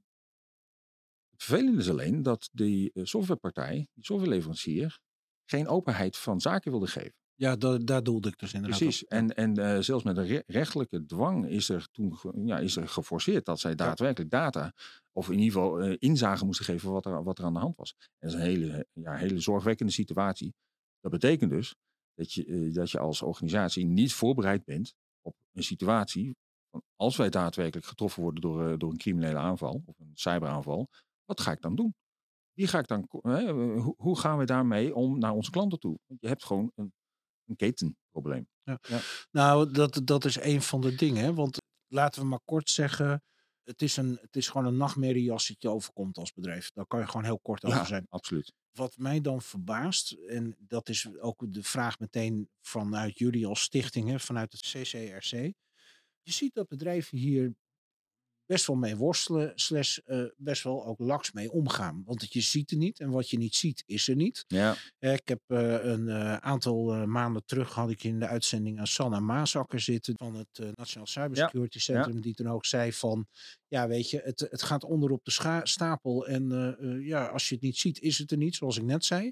het 1.30 1.44
vervelende 1.44 1.80
is 1.80 1.90
alleen 1.90 2.24
dat 2.24 2.50
die 2.52 2.92
softwarepartij, 2.94 3.88
die 3.94 4.06
softwareleverancier, 4.06 5.00
geen 5.46 5.68
openheid 5.68 6.18
van 6.18 6.42
zaken 6.42 6.72
wilde 6.72 6.88
geven. 6.88 7.19
Ja, 7.40 7.56
da- 7.56 7.78
daar 7.78 8.04
doelde 8.04 8.28
ik 8.28 8.38
dus 8.38 8.54
inderdaad 8.54 8.80
Precies. 8.80 9.04
op. 9.04 9.10
En, 9.10 9.36
en 9.36 9.58
eh, 9.58 9.80
zelfs 9.80 10.04
met 10.04 10.18
een 10.18 10.26
re- 10.26 10.44
rechtelijke 10.46 11.06
dwang 11.06 11.48
is 11.48 11.70
er 11.70 11.88
toen 11.92 12.18
ja, 12.46 12.58
is 12.60 12.76
er 12.76 12.88
geforceerd 12.88 13.46
dat 13.46 13.60
zij 13.60 13.76
daadwerkelijk 13.76 14.32
data, 14.32 14.74
of 15.12 15.30
in 15.30 15.40
ieder 15.40 15.54
geval 15.54 15.80
eh, 15.82 15.96
inzage 16.00 16.46
moesten 16.46 16.66
geven 16.66 16.92
wat 16.92 17.06
er, 17.06 17.24
wat 17.24 17.38
er 17.38 17.46
aan 17.46 17.54
de 17.54 17.60
hand 17.60 17.76
was. 17.78 17.96
En 18.00 18.08
dat 18.20 18.30
is 18.30 18.36
een 18.36 18.46
hele, 18.46 18.88
ja, 18.94 19.16
hele 19.16 19.40
zorgwekkende 19.40 19.92
situatie. 19.92 20.54
Dat 21.00 21.12
betekent 21.12 21.52
dus 21.52 21.76
dat 22.14 22.34
je, 22.34 22.46
eh, 22.46 22.74
dat 22.74 22.92
je 22.92 23.00
als 23.00 23.22
organisatie 23.22 23.86
niet 23.86 24.14
voorbereid 24.14 24.64
bent 24.64 24.94
op 25.22 25.36
een 25.54 25.64
situatie. 25.64 26.36
Als 26.96 27.16
wij 27.18 27.30
daadwerkelijk 27.30 27.88
getroffen 27.88 28.22
worden 28.22 28.42
door, 28.42 28.78
door 28.78 28.92
een 28.92 28.98
criminele 28.98 29.38
aanval 29.40 29.82
of 29.86 30.00
een 30.00 30.12
cyberaanval, 30.14 30.88
wat 31.26 31.42
ga 31.42 31.52
ik 31.52 31.62
dan 31.62 31.76
doen? 31.76 31.96
Wie 32.54 32.68
ga 32.68 32.80
ik 32.80 32.88
dan, 32.88 33.06
hoe, 33.12 33.94
hoe 33.98 34.20
gaan 34.20 34.38
we 34.38 34.46
daarmee 34.46 34.96
om 34.96 35.20
naar 35.20 35.34
onze 35.34 35.52
klanten 35.52 35.80
toe? 35.80 36.00
Je 36.20 36.28
hebt 36.28 36.46
gewoon 36.46 36.72
een, 36.76 36.94
een 37.50 37.56
ketenprobleem. 37.56 38.48
Nou, 39.32 39.72
dat, 39.72 40.02
dat 40.04 40.26
is 40.26 40.36
een 40.40 40.62
van 40.62 40.82
de 40.82 40.96
dingen. 40.96 41.36
Want 41.36 41.58
laten 41.88 42.22
we 42.22 42.28
maar 42.28 42.42
kort 42.46 42.70
zeggen. 42.70 43.24
Het 43.64 43.82
is, 43.82 43.98
een, 43.98 44.18
het 44.22 44.36
is 44.36 44.48
gewoon 44.48 44.68
een 44.68 44.78
nachtmerrie 44.78 45.32
als 45.32 45.48
het 45.48 45.62
je 45.62 45.70
overkomt 45.70 46.18
als 46.18 46.34
bedrijf. 46.34 46.72
Daar 46.74 46.86
kan 46.88 47.00
je 47.00 47.06
gewoon 47.06 47.24
heel 47.24 47.40
kort 47.40 47.64
over 47.64 47.78
Ja, 47.78 47.86
zijn. 47.86 48.06
absoluut. 48.10 48.54
Wat 48.72 48.98
mij 48.98 49.22
dan 49.22 49.42
verbaast, 49.42 50.12
en 50.12 50.56
dat 50.60 50.90
is 50.90 51.18
ook 51.20 51.54
de 51.54 51.64
vraag 51.64 52.00
meteen 52.00 52.50
vanuit 52.62 53.18
jullie 53.18 53.48
als 53.48 53.62
stichting, 53.62 54.10
hè, 54.10 54.20
vanuit 54.20 54.52
het 54.52 54.62
CCRC. 54.62 55.54
Je 56.22 56.32
ziet 56.32 56.54
dat 56.54 56.68
bedrijven 56.68 57.18
hier 57.18 57.56
best 58.50 58.66
wel 58.68 58.76
mee 58.76 58.96
worstelen, 58.96 59.52
slash 59.56 59.98
eh, 60.06 60.24
best 60.38 60.64
wel 60.64 60.86
ook 60.86 61.00
laks 61.00 61.32
mee 61.32 61.52
omgaan. 61.52 62.04
Want 62.06 62.34
je 62.34 62.42
ziet 62.42 62.72
er 62.72 62.78
niet 62.78 63.00
en 63.00 63.10
wat 63.10 63.30
je 63.30 63.38
niet 63.38 63.56
ziet, 63.56 63.84
is 63.86 64.08
er 64.08 64.16
niet. 64.16 64.44
Ja, 64.48 64.76
Eh, 65.00 65.14
Ik 65.14 65.28
heb 65.28 65.42
eh, 65.48 65.84
een 65.84 66.10
aantal 66.42 67.08
maanden 67.08 67.46
terug 67.46 67.74
had 67.74 67.90
ik 67.90 68.04
in 68.04 68.20
de 68.20 68.28
uitzending 68.28 68.80
aan 68.80 68.88
Sanna 68.88 69.20
Maasakker 69.20 69.80
zitten 69.80 70.14
van 70.18 70.36
het 70.36 70.76
Nationaal 70.76 71.08
Cybersecurity 71.08 71.80
Centrum, 71.80 72.22
die 72.22 72.34
toen 72.34 72.48
ook 72.48 72.66
zei 72.66 72.94
van, 72.94 73.28
ja 73.68 73.88
weet 73.88 74.10
je, 74.10 74.22
het, 74.24 74.40
het 74.40 74.62
gaat 74.62 74.84
onder 74.84 75.12
op 75.12 75.24
de 75.26 75.62
stapel 75.64 76.28
en 76.28 76.50
ja, 77.02 77.26
als 77.26 77.50
je 77.50 77.56
het 77.56 77.64
niet 77.64 77.78
ziet, 77.78 78.00
is 78.00 78.18
het 78.18 78.32
er 78.32 78.38
niet, 78.38 78.56
zoals 78.56 78.78
ik 78.78 78.84
net 78.84 79.06
zei. 79.06 79.32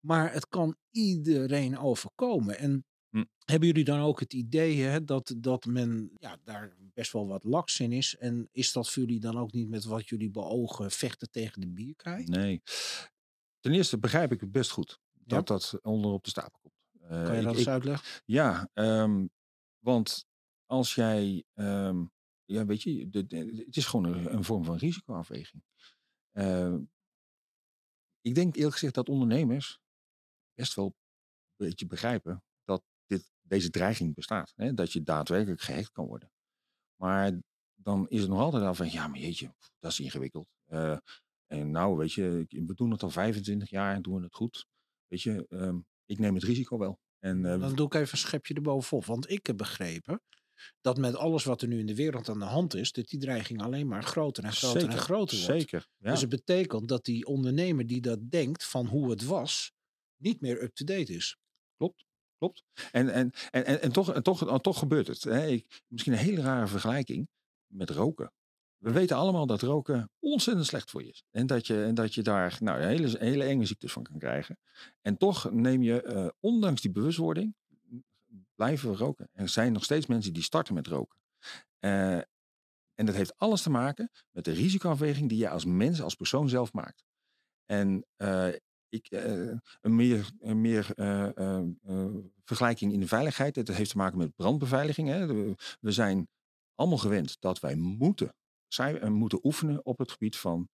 Maar 0.00 0.32
het 0.32 0.48
kan 0.48 0.76
iedereen 0.90 1.78
overkomen. 1.78 2.58
En 2.58 2.84
Hm. 3.10 3.24
hebben 3.44 3.68
jullie 3.68 3.84
dan 3.84 4.00
ook 4.00 4.20
het 4.20 4.32
idee 4.32 4.80
hè, 4.82 5.04
dat, 5.04 5.34
dat 5.38 5.64
men 5.64 6.10
ja, 6.18 6.38
daar 6.44 6.76
best 6.78 7.12
wel 7.12 7.26
wat 7.28 7.44
laks 7.44 7.80
in 7.80 7.92
is? 7.92 8.16
En 8.16 8.48
is 8.52 8.72
dat 8.72 8.90
voor 8.90 9.02
jullie 9.02 9.20
dan 9.20 9.38
ook 9.38 9.52
niet 9.52 9.68
met 9.68 9.84
wat 9.84 10.08
jullie 10.08 10.30
beogen 10.30 10.90
vechten 10.90 11.30
tegen 11.30 11.60
de 11.60 11.68
bierkaai? 11.68 12.24
nee. 12.24 12.62
Ten 13.60 13.72
eerste 13.72 13.98
begrijp 13.98 14.32
ik 14.32 14.40
het 14.40 14.52
best 14.52 14.70
goed 14.70 15.00
dat 15.12 15.46
dat 15.46 15.78
onder 15.82 16.10
op 16.10 16.24
de 16.24 16.30
stapel 16.30 16.58
komt. 16.60 16.74
Eh, 17.00 17.24
Kan 17.24 17.36
je 17.36 17.42
dat 17.42 17.52
ik- 17.52 17.58
eens 17.58 17.68
uitleggen? 17.68 18.22
Ja, 18.24 18.70
ehm, 18.74 19.26
want 19.78 20.26
als 20.66 20.94
jij, 20.94 21.44
ehm, 21.54 22.04
ja, 22.44 22.64
weet 22.66 22.82
je, 22.82 23.08
de, 23.08 23.26
de- 23.26 23.62
het 23.66 23.76
is 23.76 23.86
gewoon 23.86 24.04
een, 24.04 24.34
een 24.34 24.44
vorm 24.44 24.64
van 24.64 24.76
risicoafweging. 24.76 25.62
Eh, 26.30 26.74
ik 28.20 28.34
denk 28.34 28.56
eerlijk 28.56 28.72
gezegd 28.74 28.94
dat 28.94 29.08
ondernemers 29.08 29.80
best 30.54 30.74
wel 30.74 30.84
een 30.86 31.66
beetje 31.66 31.86
begrijpen 31.86 32.42
deze 33.48 33.70
dreiging 33.70 34.14
bestaat. 34.14 34.52
Hè? 34.56 34.74
Dat 34.74 34.92
je 34.92 35.02
daadwerkelijk 35.02 35.60
gehackt 35.60 35.90
kan 35.90 36.06
worden. 36.06 36.30
Maar 36.96 37.40
dan 37.74 38.08
is 38.08 38.20
het 38.20 38.30
nog 38.30 38.40
altijd 38.40 38.62
al 38.62 38.74
van, 38.74 38.90
ja, 38.90 39.08
maar 39.08 39.18
jeetje, 39.18 39.54
dat 39.78 39.90
is 39.90 40.00
ingewikkeld. 40.00 40.48
Eh, 40.64 40.96
en 41.46 41.70
nou, 41.70 41.96
weet 41.96 42.12
je, 42.12 42.44
we 42.48 42.74
doen 42.74 42.90
het 42.90 43.02
al 43.02 43.10
25 43.10 43.70
jaar 43.70 43.94
en 43.94 44.02
doen 44.02 44.14
we 44.14 44.22
het 44.22 44.34
goed. 44.34 44.66
Weet 45.06 45.22
je, 45.22 45.46
ehm, 45.48 45.78
ik 46.04 46.18
neem 46.18 46.34
het 46.34 46.44
risico 46.44 46.78
wel. 46.78 47.00
En, 47.18 47.44
eh, 47.44 47.60
Dan 47.60 47.74
doe 47.74 47.86
ik 47.86 47.94
even 47.94 48.12
een 48.12 48.18
schepje 48.18 48.54
erbovenop. 48.54 49.04
Want 49.04 49.30
ik 49.30 49.46
heb 49.46 49.56
begrepen 49.56 50.22
dat 50.80 50.98
met 50.98 51.16
alles 51.16 51.44
wat 51.44 51.62
er 51.62 51.68
nu 51.68 51.78
in 51.78 51.86
de 51.86 51.94
wereld 51.94 52.28
aan 52.28 52.38
de 52.38 52.44
hand 52.44 52.74
is, 52.74 52.92
dat 52.92 53.08
die 53.08 53.20
dreiging 53.20 53.62
alleen 53.62 53.88
maar 53.88 54.02
groter 54.02 54.44
en 54.44 54.52
groter 54.52 54.88
en 54.88 54.98
groter 54.98 55.36
wordt. 55.36 55.60
Zeker. 55.60 55.88
Ja. 55.96 56.10
Dus 56.10 56.20
het 56.20 56.30
betekent 56.30 56.88
dat 56.88 57.04
die 57.04 57.26
ondernemer 57.26 57.86
die 57.86 58.00
dat 58.00 58.30
denkt 58.30 58.64
van 58.64 58.86
hoe 58.86 59.10
het 59.10 59.24
was, 59.24 59.72
niet 60.16 60.40
meer 60.40 60.62
up-to-date 60.62 61.12
is. 61.12 61.36
Klopt, 61.76 62.04
klopt. 62.38 62.64
En, 62.92 63.08
en, 63.08 63.30
en, 63.50 63.82
en, 63.82 63.92
toch, 63.92 64.14
en, 64.14 64.22
toch, 64.22 64.48
en 64.48 64.60
toch 64.60 64.78
gebeurt 64.78 65.06
het. 65.06 65.22
Hè. 65.22 65.46
Ik, 65.46 65.82
misschien 65.86 66.12
een 66.12 66.18
hele 66.18 66.40
rare 66.40 66.66
vergelijking 66.66 67.28
met 67.66 67.90
roken. 67.90 68.32
We 68.78 68.92
weten 68.92 69.16
allemaal 69.16 69.46
dat 69.46 69.62
roken 69.62 70.10
ontzettend 70.18 70.66
slecht 70.66 70.90
voor 70.90 71.02
je 71.02 71.08
is. 71.08 71.24
En 71.30 71.46
dat 71.46 71.66
je, 71.66 71.84
en 71.84 71.94
dat 71.94 72.14
je 72.14 72.22
daar 72.22 72.56
nou, 72.60 72.82
hele, 72.82 73.16
hele 73.18 73.44
enge 73.44 73.66
ziektes 73.66 73.92
van 73.92 74.02
kan 74.02 74.18
krijgen. 74.18 74.58
En 75.00 75.16
toch 75.16 75.50
neem 75.52 75.82
je, 75.82 76.02
eh, 76.02 76.28
ondanks 76.40 76.80
die 76.80 76.90
bewustwording, 76.90 77.54
blijven 78.54 78.90
we 78.90 78.96
roken. 78.96 79.28
Er 79.32 79.48
zijn 79.48 79.72
nog 79.72 79.84
steeds 79.84 80.06
mensen 80.06 80.32
die 80.32 80.42
starten 80.42 80.74
met 80.74 80.86
roken. 80.86 81.18
Eh, 81.78 82.16
en 82.94 83.06
dat 83.06 83.14
heeft 83.14 83.36
alles 83.36 83.62
te 83.62 83.70
maken 83.70 84.10
met 84.30 84.44
de 84.44 84.52
risicoafweging 84.52 85.28
die 85.28 85.38
je 85.38 85.48
als 85.48 85.64
mens, 85.64 86.02
als 86.02 86.14
persoon 86.14 86.48
zelf 86.48 86.72
maakt. 86.72 87.04
En 87.66 88.06
eh, 88.16 88.48
ik, 88.88 89.06
eh, 89.06 89.52
een 89.80 89.96
meer, 89.96 90.30
een 90.40 90.60
meer 90.60 90.90
eh, 90.94 91.36
eh, 91.36 91.64
vergelijking 92.44 92.92
in 92.92 93.00
de 93.00 93.06
veiligheid. 93.06 93.56
Het 93.56 93.68
heeft 93.68 93.90
te 93.90 93.96
maken 93.96 94.18
met 94.18 94.36
brandbeveiliging. 94.36 95.08
Hè. 95.08 95.26
We 95.80 95.92
zijn 95.92 96.28
allemaal 96.74 96.98
gewend 96.98 97.36
dat 97.40 97.60
wij 97.60 97.74
moeten, 97.74 98.34
zij, 98.66 99.10
moeten 99.10 99.40
oefenen 99.42 99.84
op 99.84 99.98
het 99.98 100.10
gebied 100.10 100.36
van 100.36 100.68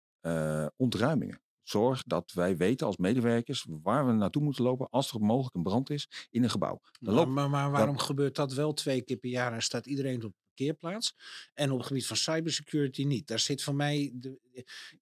ontruimingen. 0.76 1.40
Zorg 1.62 2.02
dat 2.02 2.32
wij 2.32 2.56
weten 2.56 2.86
als 2.86 2.96
medewerkers 2.96 3.66
waar 3.82 4.06
we 4.06 4.12
naartoe 4.12 4.42
moeten 4.42 4.64
lopen 4.64 4.88
als 4.88 5.12
er 5.12 5.20
mogelijk 5.20 5.54
een 5.54 5.62
brand 5.62 5.90
is 5.90 6.26
in 6.30 6.42
een 6.42 6.50
gebouw. 6.50 6.80
Dan 7.00 7.14
Maar, 7.14 7.28
maar, 7.28 7.50
maar 7.50 7.70
waarom 7.70 7.98
gebeurt 7.98 8.36
dat 8.36 8.52
wel 8.52 8.72
twee 8.72 9.02
keer 9.02 9.16
per 9.16 9.30
jaar 9.30 9.52
en 9.52 9.62
staat 9.62 9.86
iedereen 9.86 10.24
op 10.24 10.32
parkeerplaats? 10.60 11.14
En 11.54 11.70
op 11.70 11.78
het 11.78 11.86
gebied 11.86 12.06
van 12.06 12.16
cybersecurity 12.16 13.04
niet. 13.04 13.26
Daar 13.26 13.38
zit 13.38 13.62
voor 13.62 13.74
mij, 13.74 14.10
de, 14.14 14.38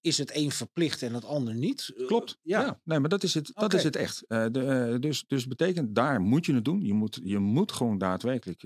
is 0.01 0.17
het 0.17 0.35
een 0.35 0.51
verplicht 0.51 1.01
en 1.01 1.13
het 1.13 1.25
ander 1.25 1.55
niet? 1.55 1.93
Eh, 1.97 2.07
Klopt. 2.07 2.37
Ja. 2.41 2.61
Ja. 2.61 2.79
nee, 2.83 2.99
maar 2.99 3.09
dat 3.09 3.23
is 3.23 3.33
het, 3.33 3.51
dat 3.53 3.73
is 3.73 3.83
het 3.83 3.95
echt. 3.95 4.25
Eh, 4.27 4.45
de, 4.51 4.63
eh, 4.63 4.99
dus, 4.99 5.23
dus 5.27 5.47
betekent, 5.47 5.95
daar 5.95 6.21
moet 6.21 6.45
je 6.45 6.53
het 6.53 6.65
doen. 6.65 6.81
Je 6.81 6.93
moet, 6.93 7.19
je 7.23 7.39
moet 7.39 7.71
gewoon 7.71 7.97
daadwerkelijk 7.97 8.63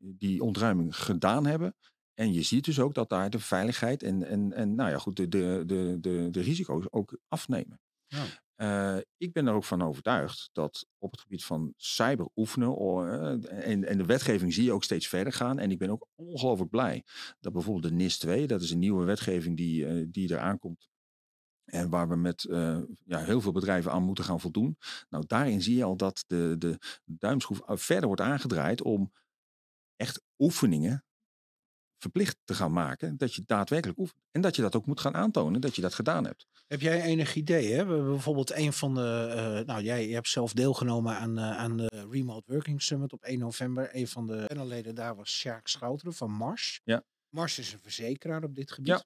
die 0.00 0.42
ontruiming 0.42 0.96
gedaan 0.96 1.46
hebben. 1.46 1.76
En 2.14 2.32
je 2.32 2.42
ziet 2.42 2.64
dus 2.64 2.80
ook 2.80 2.94
dat 2.94 3.08
daar 3.08 3.30
de 3.30 3.38
veiligheid 3.38 4.02
en, 4.02 4.26
en, 4.26 4.52
en 4.52 4.74
nou 4.74 4.90
ja, 4.90 4.98
goed, 4.98 5.16
de, 5.16 5.28
de, 5.28 5.62
de, 5.66 5.96
de, 6.00 6.28
de 6.30 6.40
risico's 6.40 6.84
ook 6.90 7.18
afnemen. 7.28 7.80
Ja. 8.06 8.24
Eh, 8.54 8.96
ik 9.16 9.32
ben 9.32 9.46
er 9.46 9.54
ook 9.54 9.64
van 9.64 9.82
overtuigd 9.82 10.50
dat 10.52 10.86
op 10.98 11.10
het 11.10 11.20
gebied 11.20 11.44
van 11.44 11.72
cyber 11.76 12.28
oefenen 12.36 12.76
eh, 12.76 13.70
en, 13.70 13.84
en 13.84 13.98
de 13.98 14.04
wetgeving 14.04 14.54
zie 14.54 14.64
je 14.64 14.72
ook 14.72 14.84
steeds 14.84 15.08
verder 15.08 15.32
gaan. 15.32 15.58
En 15.58 15.70
ik 15.70 15.78
ben 15.78 15.90
ook 15.90 16.06
ongelooflijk 16.14 16.70
blij 16.70 17.04
dat 17.40 17.52
bijvoorbeeld 17.52 17.92
de 17.92 17.98
NIS 17.98 18.18
2, 18.18 18.46
dat 18.46 18.62
is 18.62 18.70
een 18.70 18.78
nieuwe 18.78 19.04
wetgeving 19.04 19.56
die, 19.56 19.86
eh, 19.86 20.04
die 20.08 20.30
eraan 20.30 20.58
komt. 20.58 20.88
En 21.64 21.88
waar 21.90 22.08
we 22.08 22.16
met 22.16 22.46
ja, 23.04 23.18
heel 23.18 23.40
veel 23.40 23.52
bedrijven 23.52 23.92
aan 23.92 24.02
moeten 24.02 24.24
gaan 24.24 24.40
voldoen. 24.40 24.76
Nou, 25.08 25.24
daarin 25.26 25.62
zie 25.62 25.76
je 25.76 25.84
al 25.84 25.96
dat 25.96 26.24
de, 26.26 26.54
de 26.58 26.78
duimschroef 27.04 27.60
verder 27.66 28.06
wordt 28.06 28.22
aangedraaid 28.22 28.82
om 28.82 29.12
echt 29.96 30.22
oefeningen 30.38 31.04
verplicht 32.10 32.36
te 32.44 32.54
gaan 32.54 32.72
maken. 32.72 33.16
Dat 33.16 33.34
je 33.34 33.42
daadwerkelijk 33.46 33.98
oefent. 33.98 34.20
En 34.30 34.40
dat 34.40 34.56
je 34.56 34.62
dat 34.62 34.76
ook 34.76 34.86
moet 34.86 35.00
gaan 35.00 35.14
aantonen 35.14 35.60
dat 35.60 35.76
je 35.76 35.82
dat 35.82 35.94
gedaan 35.94 36.24
hebt. 36.24 36.46
Heb 36.66 36.80
jij 36.80 37.02
enig 37.02 37.34
idee? 37.34 37.64
Hè? 37.72 37.84
We 37.84 37.92
hebben 37.94 38.10
bijvoorbeeld 38.10 38.52
een 38.52 38.72
van 38.72 38.94
de. 38.94 39.32
eh, 39.60 39.66
nou, 39.66 39.82
jij 39.82 40.08
je 40.08 40.14
hebt 40.14 40.28
zelf 40.28 40.52
deelgenomen 40.52 41.16
aan, 41.16 41.38
eh, 41.38 41.56
aan 41.56 41.76
de 41.76 42.06
Remote 42.10 42.52
Working 42.52 42.82
Summit 42.82 43.12
op 43.12 43.22
1 43.22 43.38
november. 43.38 43.88
Een 43.92 44.08
van 44.08 44.26
de 44.26 44.44
panelleden 44.46 44.94
daar 44.94 45.16
was 45.16 45.30
Sjaak 45.30 45.68
Schouteren 45.68 46.14
van 46.14 46.30
Mars. 46.30 46.80
Ja. 46.84 47.02
Mars 47.28 47.58
is 47.58 47.72
een 47.72 47.80
verzekeraar 47.82 48.42
op 48.42 48.54
dit 48.54 48.70
gebied. 48.72 48.88
Ja. 48.92 49.04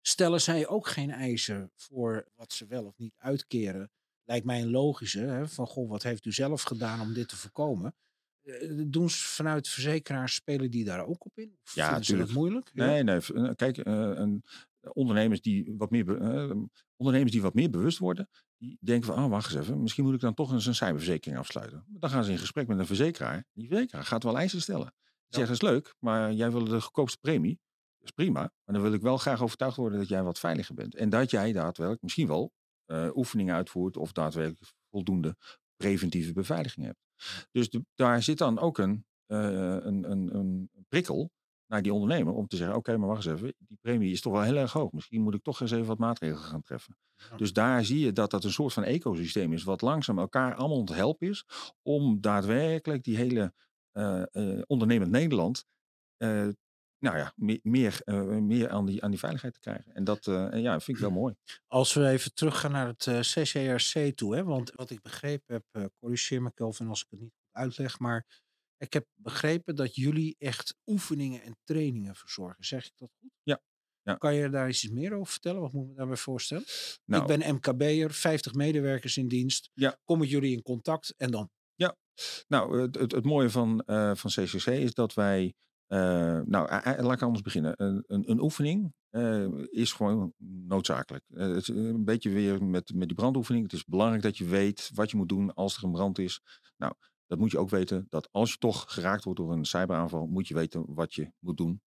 Stellen 0.00 0.40
zij 0.40 0.66
ook 0.68 0.88
geen 0.88 1.10
eisen 1.10 1.70
voor 1.76 2.28
wat 2.34 2.52
ze 2.52 2.66
wel 2.66 2.84
of 2.84 2.98
niet 2.98 3.14
uitkeren? 3.18 3.90
Lijkt 4.24 4.46
mij 4.46 4.60
een 4.62 4.70
logische. 4.70 5.20
Hè? 5.20 5.48
Van 5.48 5.66
goh, 5.66 5.88
wat 5.90 6.02
heeft 6.02 6.24
u 6.24 6.32
zelf 6.32 6.62
gedaan 6.62 7.00
om 7.00 7.12
dit 7.12 7.28
te 7.28 7.36
voorkomen? 7.36 7.94
Eh, 8.44 8.82
doen 8.86 9.10
ze 9.10 9.24
vanuit 9.24 9.68
verzekeraars, 9.68 10.34
spelen 10.34 10.70
die 10.70 10.84
daar 10.84 11.06
ook 11.06 11.24
op 11.24 11.38
in? 11.38 11.56
Of 11.64 11.74
Ja, 11.74 11.86
vinden 11.86 12.04
ze 12.04 12.10
dat 12.16 12.26
tuurlijk. 12.26 12.38
moeilijk? 12.38 12.70
Ja. 12.72 12.86
Nee, 12.86 13.02
nee. 13.02 13.20
eh, 13.34 13.50
Kijk, 13.56 13.78
eh, 13.78 13.92
een, 14.14 14.42
ondernemers, 14.92 15.40
die 15.40 15.74
wat 15.76 15.90
meer 15.90 16.04
be- 16.04 16.16
eh, 16.18 16.56
ondernemers 16.96 17.32
die 17.32 17.42
wat 17.42 17.54
meer 17.54 17.70
bewust 17.70 17.98
worden, 17.98 18.28
die 18.56 18.78
denken 18.80 19.14
van, 19.14 19.24
oh, 19.24 19.30
wacht 19.30 19.52
eens 19.52 19.60
even, 19.60 19.82
misschien 19.82 20.04
moet 20.04 20.14
ik 20.14 20.20
dan 20.20 20.34
toch 20.34 20.52
eens 20.52 20.66
een 20.66 20.74
cyberverzekering 20.74 21.38
afsluiten. 21.38 21.84
Dan 21.88 22.10
gaan 22.10 22.24
ze 22.24 22.30
in 22.30 22.38
gesprek 22.38 22.66
met 22.66 22.78
een 22.78 22.86
verzekeraar. 22.86 23.44
Die 23.52 23.68
verzekeraar 23.68 24.04
gaat 24.04 24.22
wel 24.22 24.38
eisen 24.38 24.60
stellen. 24.60 24.94
Die 25.26 25.42
zegt, 25.42 25.46
dat 25.46 25.56
is 25.62 25.70
leuk, 25.70 25.94
maar 25.98 26.32
jij 26.32 26.50
wil 26.50 26.64
de 26.64 26.80
goedkoopste 26.80 27.18
premie. 27.20 27.58
Dat 27.98 28.08
is 28.08 28.24
prima, 28.24 28.40
maar 28.40 28.74
dan 28.74 28.82
wil 28.82 28.92
ik 28.92 29.00
wel 29.02 29.18
graag 29.18 29.42
overtuigd 29.42 29.76
worden 29.76 29.98
dat 29.98 30.08
jij 30.08 30.22
wat 30.22 30.38
veiliger 30.38 30.74
bent. 30.74 30.94
En 30.94 31.08
dat 31.08 31.30
jij 31.30 31.52
daadwerkelijk 31.52 32.02
misschien 32.02 32.26
wel 32.26 32.52
eh, 32.84 33.08
oefeningen 33.14 33.54
uitvoert 33.54 33.96
of 33.96 34.12
daadwerkelijk 34.12 34.72
voldoende 34.90 35.36
preventieve 35.76 36.32
beveiliging 36.32 36.86
hebt. 36.86 36.98
Dus 37.50 37.70
de- 37.70 37.84
daar 37.94 38.22
zit 38.22 38.38
dan 38.38 38.58
ook 38.58 38.78
een, 38.78 39.04
eh, 39.26 39.38
een, 39.80 40.10
een, 40.10 40.34
een 40.36 40.70
prikkel 40.88 41.30
naar 41.66 41.82
die 41.82 41.92
ondernemer 41.92 42.32
om 42.32 42.46
te 42.46 42.56
zeggen: 42.56 42.76
Oké, 42.76 42.96
maar 42.96 43.08
wacht 43.08 43.26
eens 43.26 43.34
even, 43.40 43.54
die 43.58 43.78
premie 43.80 44.12
is 44.12 44.20
toch 44.20 44.32
wel 44.32 44.42
heel 44.42 44.56
erg 44.56 44.72
hoog. 44.72 44.92
Misschien 44.92 45.22
moet 45.22 45.34
ik 45.34 45.42
toch 45.42 45.60
eens 45.60 45.70
even 45.70 45.86
wat 45.86 45.98
maatregelen 45.98 46.44
gaan 46.44 46.62
treffen. 46.62 46.96
Ja. 47.30 47.36
Dus 47.36 47.52
daar 47.52 47.84
zie 47.84 47.98
je 47.98 48.12
dat 48.12 48.30
dat 48.30 48.44
een 48.44 48.52
soort 48.52 48.72
van 48.72 48.82
ecosysteem 48.84 49.52
is, 49.52 49.62
wat 49.64 49.80
langzaam 49.82 50.18
elkaar 50.18 50.54
allemaal 50.54 50.78
aan 50.78 50.84
het 50.84 50.94
helpen 50.94 51.28
is 51.28 51.44
om 51.82 52.20
daadwerkelijk 52.20 53.02
die 53.04 53.16
hele 53.16 53.54
eh, 53.92 54.22
eh, 54.32 54.62
ondernemend 54.66 55.10
Nederland. 55.10 55.64
Nou 56.98 57.16
ja, 57.16 57.32
meer, 57.36 57.58
meer, 57.62 58.00
eh, 58.04 58.22
meer 58.22 58.70
aan, 58.70 58.86
die, 58.86 59.02
aan 59.02 59.10
die 59.10 59.18
veiligheid 59.18 59.54
te 59.54 59.60
krijgen. 59.60 59.94
En 59.94 60.04
dat 60.04 60.26
eh, 60.26 60.48
ja, 60.52 60.80
vind 60.80 60.96
ik 60.96 61.02
wel 61.02 61.12
mooi. 61.22 61.34
Als 61.66 61.92
we 61.92 62.08
even 62.08 62.34
teruggaan 62.34 62.72
naar 62.72 62.86
het 62.86 63.06
eh, 63.06 63.20
CCRC 63.20 64.16
toe, 64.16 64.34
hè, 64.36 64.44
want 64.44 64.72
wat 64.74 64.90
ik 64.90 65.02
begrepen 65.02 65.62
heb, 65.72 65.90
corrigeer 66.00 66.42
me 66.42 66.52
Kelvin 66.54 66.88
als 66.88 67.02
ik 67.02 67.06
het 67.10 67.20
niet 67.20 67.34
uitleg, 67.50 67.98
maar 67.98 68.42
ik 68.76 68.92
heb 68.92 69.06
begrepen 69.14 69.76
dat 69.76 69.94
jullie 69.94 70.36
echt 70.38 70.76
oefeningen 70.86 71.42
en 71.42 71.56
trainingen 71.64 72.14
verzorgen. 72.14 72.64
Zeg 72.64 72.86
ik 72.86 72.92
dat 72.96 73.10
goed? 73.20 73.30
Ja, 73.42 73.62
ja. 74.02 74.14
Kan 74.14 74.34
je 74.34 74.48
daar 74.50 74.68
iets 74.68 74.88
meer 74.88 75.12
over 75.12 75.32
vertellen? 75.32 75.60
Wat 75.60 75.72
moet 75.72 75.82
ik 75.82 75.88
me 75.90 75.96
daarbij 75.96 76.16
voorstellen? 76.16 76.64
Nou, 77.04 77.22
ik 77.22 77.38
ben 77.38 77.54
MKB'er, 77.54 78.10
50 78.12 78.54
medewerkers 78.54 79.16
in 79.16 79.28
dienst. 79.28 79.70
Ja. 79.74 79.98
Kom 80.04 80.18
met 80.18 80.30
jullie 80.30 80.56
in 80.56 80.62
contact 80.62 81.14
en 81.16 81.30
dan? 81.30 81.50
Nou, 82.48 82.80
het, 82.80 82.94
het, 82.94 83.12
het 83.12 83.24
mooie 83.24 83.50
van, 83.50 83.82
van 84.16 84.30
CCC 84.30 84.66
is 84.66 84.94
dat 84.94 85.14
wij. 85.14 85.54
Eh, 85.86 86.40
nou, 86.44 86.68
laat 87.02 87.12
ik 87.12 87.22
anders 87.22 87.42
beginnen. 87.42 87.72
Een, 87.76 88.04
een, 88.06 88.30
een 88.30 88.40
oefening 88.40 88.92
eh, 89.10 89.46
is 89.70 89.92
gewoon 89.92 90.32
noodzakelijk. 90.66 91.24
Eh, 91.28 91.56
een 91.66 92.04
beetje 92.04 92.30
weer 92.30 92.64
met, 92.64 92.94
met 92.94 93.08
die 93.08 93.16
brandoefening. 93.16 93.64
Het 93.64 93.72
is 93.72 93.84
belangrijk 93.84 94.22
dat 94.22 94.38
je 94.38 94.44
weet 94.44 94.90
wat 94.94 95.10
je 95.10 95.16
moet 95.16 95.28
doen 95.28 95.54
als 95.54 95.76
er 95.76 95.84
een 95.84 95.92
brand 95.92 96.18
is. 96.18 96.40
Nou, 96.76 96.94
dat 97.26 97.38
moet 97.38 97.50
je 97.50 97.58
ook 97.58 97.70
weten. 97.70 98.06
Dat 98.08 98.28
als 98.30 98.50
je 98.50 98.58
toch 98.58 98.92
geraakt 98.92 99.24
wordt 99.24 99.40
door 99.40 99.52
een 99.52 99.64
cyberaanval, 99.64 100.26
moet 100.26 100.48
je 100.48 100.54
weten 100.54 100.94
wat 100.94 101.14
je 101.14 101.32
moet 101.38 101.56
doen 101.56 101.82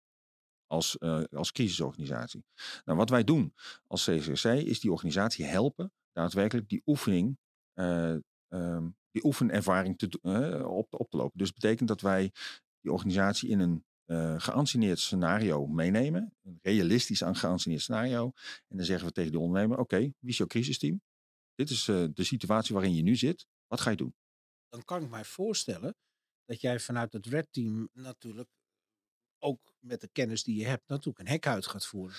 als, 0.68 1.00
als 1.30 1.51
crisisorganisatie. 1.51 2.46
Nou, 2.86 2.98
wat 2.98 3.10
wij 3.10 3.24
doen 3.24 3.54
als 3.88 4.04
CCC 4.04 4.44
is 4.44 4.80
die 4.80 4.92
organisatie 4.92 5.46
helpen 5.46 5.92
daadwerkelijk 6.12 6.70
die 6.70 6.82
oefening 6.86 7.38
eh, 7.74 8.16
ehm, 8.48 8.89
die 9.12 9.25
oefenervaring 9.25 9.98
te, 9.98 10.20
op, 10.68 10.94
op 10.94 11.10
te 11.10 11.18
lopen. 11.18 11.38
Dus 11.38 11.54
betekent 11.54 11.88
dat 11.88 12.01
wij 12.01 12.32
die 12.82 12.92
organisatie 12.92 13.50
in 13.50 13.60
een 13.60 13.86
geanceneerd 14.42 15.00
scenario 15.00 15.68
meenemen. 15.68 16.34
Een 16.44 16.60
realistisch 16.62 17.24
aan 17.24 17.60
scenario. 17.80 18.32
En 18.68 18.78
dan 18.78 18.86
zeggen 18.86 19.08
we 19.08 19.14
tegen 19.14 19.32
de 19.32 19.40
ondernemer, 19.40 19.78
oké, 19.78 20.00
wie 20.00 20.30
is 20.30 20.38
jouw 20.38 20.48
crisisteam? 20.48 21.02
Dit 21.58 21.70
is 21.70 21.88
eh, 21.88 22.06
de 22.14 22.24
situatie 22.24 22.74
waarin 22.74 22.96
je 22.96 23.02
nu 23.02 23.16
zit. 23.16 23.48
Wat 23.68 23.82
ga 23.82 23.90
je 23.90 23.96
doen? 23.96 24.16
Dan 24.70 24.84
kan 24.84 25.04
ik 25.04 25.10
mij 25.10 25.26
voorstellen 25.26 25.96
dat 26.46 26.62
jij 26.62 26.80
vanuit 26.80 27.14
het 27.14 27.26
Red 27.26 27.48
Team 27.52 27.90
natuurlijk 27.94 28.50
ook 29.40 29.76
met 29.80 30.02
de 30.02 30.10
kennis 30.12 30.44
die 30.44 30.60
je 30.60 30.66
hebt 30.66 30.88
natuurlijk 30.88 31.20
een 31.20 31.28
hek 31.28 31.48
uit 31.48 31.68
gaat 31.68 31.86
voeren. 31.86 32.16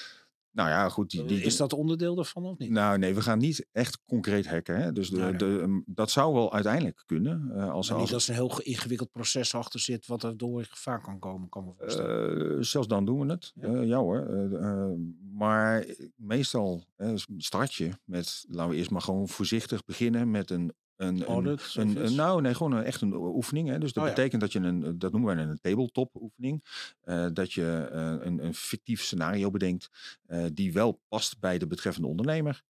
Nou 0.53 0.69
ja, 0.69 0.89
goed. 0.89 1.11
Die, 1.11 1.25
die, 1.25 1.41
Is 1.43 1.57
dat 1.57 1.73
onderdeel 1.73 2.15
daarvan 2.15 2.45
of 2.45 2.59
niet? 2.59 2.71
Nou 2.71 2.99
nee, 2.99 3.15
we 3.15 3.21
gaan 3.23 3.39
niet 3.39 3.67
echt 3.73 3.99
concreet 4.07 4.47
hacken. 4.47 4.81
Hè? 4.83 4.93
Dus 4.93 5.11
de, 5.11 5.17
nee. 5.21 5.37
de, 5.37 5.45
um, 5.45 5.83
dat 5.87 6.11
zou 6.11 6.35
wel 6.35 6.53
uiteindelijk 6.53 7.03
kunnen. 7.07 7.51
eh, 7.55 7.71
als, 7.71 7.91
Maar 7.91 7.99
niet 8.01 8.13
als, 8.15 8.25
er 8.29 8.31
een 8.35 8.41
heel 8.41 8.49
ge- 8.49 8.63
ingewikkeld 8.63 9.11
proces 9.13 9.55
achter 9.55 9.81
zit, 9.81 10.07
wat 10.07 10.23
er 10.23 10.37
door 10.37 10.61
in 10.61 10.67
gevaar 10.67 11.01
kan 11.01 11.19
komen, 11.19 11.49
kan. 11.49 11.75
Eh, 11.79 12.57
zelfs 12.61 12.89
dan 12.89 13.05
doen 13.05 13.21
we 13.27 13.33
het. 13.33 13.53
Ja. 13.55 13.71
Ja, 13.71 13.81
ja 13.81 13.99
hoor. 13.99 14.27
Eh, 14.27 14.55
eh, 14.55 14.91
maar 15.33 15.87
meestal 16.17 16.85
eh, 16.97 17.13
start 17.37 17.75
je 17.75 17.91
met, 18.05 18.45
laten 18.49 18.71
we 18.71 18.77
eerst 18.77 18.91
maar 18.91 19.03
gewoon 19.03 19.29
voorzichtig 19.29 19.85
beginnen 19.85 20.31
met 20.31 20.51
een. 20.51 20.73
Een, 20.99 22.15
nou, 22.15 22.41
nee, 22.41 22.55
gewoon 22.55 22.73
een, 22.73 22.85
echt 22.85 23.01
een 23.01 23.15
oefening. 23.15 23.69
Hè. 23.69 23.79
Dus 23.79 23.93
dat 23.93 24.03
Oh 24.03 24.09
ja. 24.09 24.15
betekent 24.15 24.41
dat 24.41 24.53
je 24.53 24.59
een, 24.59 24.99
dat 24.99 25.13
noemen 25.13 25.35
wij 25.37 25.45
een 25.45 25.61
tabletop 25.61 26.17
oefening. 26.21 26.65
eh, 27.01 27.27
dat 27.33 27.53
je 27.53 27.89
eh, 27.93 28.27
een, 28.27 28.45
een 28.45 28.55
fictief 28.55 29.03
scenario 29.03 29.51
bedenkt 29.51 29.89
eh, 30.27 30.45
die 30.53 30.73
wel 30.73 31.01
past 31.09 31.41
bij 31.41 31.59
de 31.59 31.67
betreffende 31.67 32.09
ondernemer. 32.09 32.63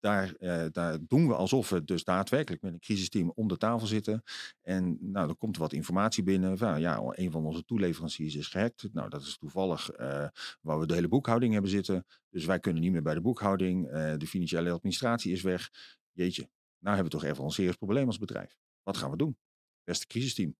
Daar, 0.00 0.34
eh, 0.38 0.64
daar 0.72 0.98
doen 1.06 1.26
we 1.28 1.34
alsof 1.34 1.68
we 1.70 1.84
dus 1.84 2.04
daadwerkelijk 2.04 2.62
met 2.62 2.72
een 2.72 2.78
crisisteam 2.80 3.32
om 3.34 3.48
de 3.48 3.56
tafel 3.56 3.86
zitten. 3.86 4.22
En 4.62 4.98
nou, 5.00 5.26
dan 5.26 5.36
komt 5.38 5.54
er 5.56 5.62
wat 5.62 5.72
informatie 5.72 6.22
binnen. 6.22 6.58
Van, 6.58 6.80
ja, 6.80 7.00
een 7.10 7.30
van 7.30 7.46
onze 7.46 7.64
toeleveranciers 7.64 8.34
is 8.34 8.46
gehackt. 8.48 8.88
Nou, 8.92 9.08
dat 9.08 9.22
is 9.22 9.36
toevallig 9.38 9.90
eh, 9.90 10.26
waar 10.60 10.78
we 10.78 10.86
de 10.86 10.94
hele 10.94 11.08
boekhouding 11.08 11.52
hebben 11.52 11.70
zitten. 11.70 12.06
Dus 12.30 12.44
wij 12.44 12.58
kunnen 12.60 12.82
niet 12.82 12.92
meer 12.92 13.02
bij 13.02 13.14
de 13.14 13.20
boekhouding. 13.20 13.88
Eh, 13.88 14.12
de 14.18 14.26
financiële 14.26 14.70
administratie 14.70 15.32
is 15.32 15.42
weg. 15.42 15.70
Jeetje, 16.12 16.48
nou 16.82 16.94
hebben 16.96 17.12
we 17.12 17.18
toch 17.18 17.30
even 17.30 17.44
een 17.44 17.50
serieus 17.50 17.76
probleem 17.76 18.06
als 18.06 18.18
bedrijf. 18.18 18.56
Wat 18.82 18.96
gaan 18.96 19.10
we 19.10 19.16
doen? 19.16 19.38
Beste 19.84 20.06
crisisteam. 20.06 20.56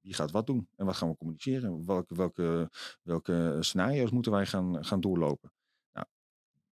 Wie 0.00 0.14
gaat 0.14 0.30
wat 0.30 0.46
doen? 0.46 0.68
En 0.76 0.86
wat 0.86 0.96
gaan 0.96 1.08
we 1.08 1.16
communiceren? 1.16 1.86
Welke, 1.86 2.14
welke, 2.14 2.70
welke 3.02 3.56
scenario's 3.60 4.10
moeten 4.10 4.32
wij 4.32 4.46
gaan, 4.46 4.84
gaan 4.84 5.00
doorlopen? 5.00 5.52
Nou, 5.92 6.06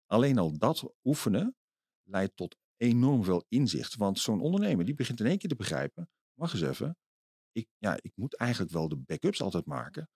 alleen 0.05 0.37
al 0.37 0.57
dat 0.57 0.93
oefenen 1.03 1.55
leidt 2.03 2.35
tot 2.35 2.57
enorm 2.77 3.23
veel 3.23 3.45
inzicht. 3.47 3.95
Want 3.95 4.19
zo'n 4.19 4.41
ondernemer 4.41 4.85
die 4.85 4.93
begint 4.93 5.19
in 5.19 5.25
één 5.25 5.37
keer 5.37 5.49
te 5.49 5.55
begrijpen. 5.55 6.09
Wacht 6.33 6.53
eens 6.53 6.61
even. 6.61 6.97
Ik, 7.51 7.67
ja, 7.77 7.97
ik 8.01 8.11
moet 8.15 8.35
eigenlijk 8.35 8.71
wel 8.71 8.87
de 8.87 8.97
backups 8.97 9.41
altijd 9.41 9.65
maken. 9.65 10.09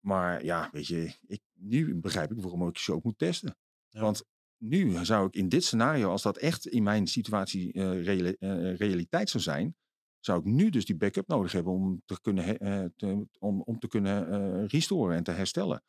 Maar 0.00 0.44
ja, 0.44 0.68
weet 0.72 0.86
je, 0.86 1.16
ik, 1.26 1.42
nu 1.52 1.94
begrijp 1.94 2.30
ik 2.30 2.40
waarom 2.40 2.68
ik 2.68 2.78
ze 2.78 2.92
ook 2.92 3.04
moet 3.04 3.18
testen. 3.18 3.56
Ja. 3.88 4.00
Want 4.00 4.24
nu 4.62 5.04
zou 5.04 5.26
ik 5.26 5.34
in 5.34 5.48
dit 5.48 5.64
scenario, 5.64 6.10
als 6.10 6.22
dat 6.22 6.36
echt 6.36 6.66
in 6.66 6.82
mijn 6.82 7.06
situatie 7.06 7.72
eh, 7.72 8.18
eh, 8.18 8.76
realiteit 8.76 9.30
zou 9.30 9.42
zijn, 9.42 9.76
zou 10.20 10.38
ik 10.38 10.44
nu 10.44 10.70
dus 10.70 10.84
die 10.84 10.96
backup 10.96 11.26
nodig 11.26 11.52
hebben 11.52 11.72
om 11.72 12.02
te 12.04 12.20
kunnen, 12.20 12.58
eh, 12.58 13.18
om, 13.38 13.62
om 13.62 13.78
te 13.78 13.88
kunnen 13.88 14.66
restoren 14.66 15.16
en 15.16 15.22
te 15.22 15.30
herstellen. 15.30 15.82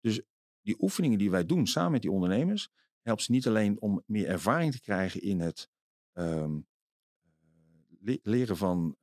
Dus 0.00 0.20
die 0.60 0.82
oefeningen 0.82 1.18
die 1.18 1.30
wij 1.30 1.46
doen 1.46 1.66
samen 1.66 1.92
met 1.92 2.02
die 2.02 2.10
ondernemers, 2.10 2.68
helpt 3.02 3.22
ze 3.22 3.32
niet 3.32 3.46
alleen 3.46 3.80
om 3.80 4.02
meer 4.06 4.26
ervaring 4.26 4.72
te 4.72 4.80
krijgen 4.80 5.22
in 5.22 5.40
het 5.40 5.68
ehm, 6.12 6.58
le- 8.00 8.18
leren 8.22 8.56
van, 8.56 8.96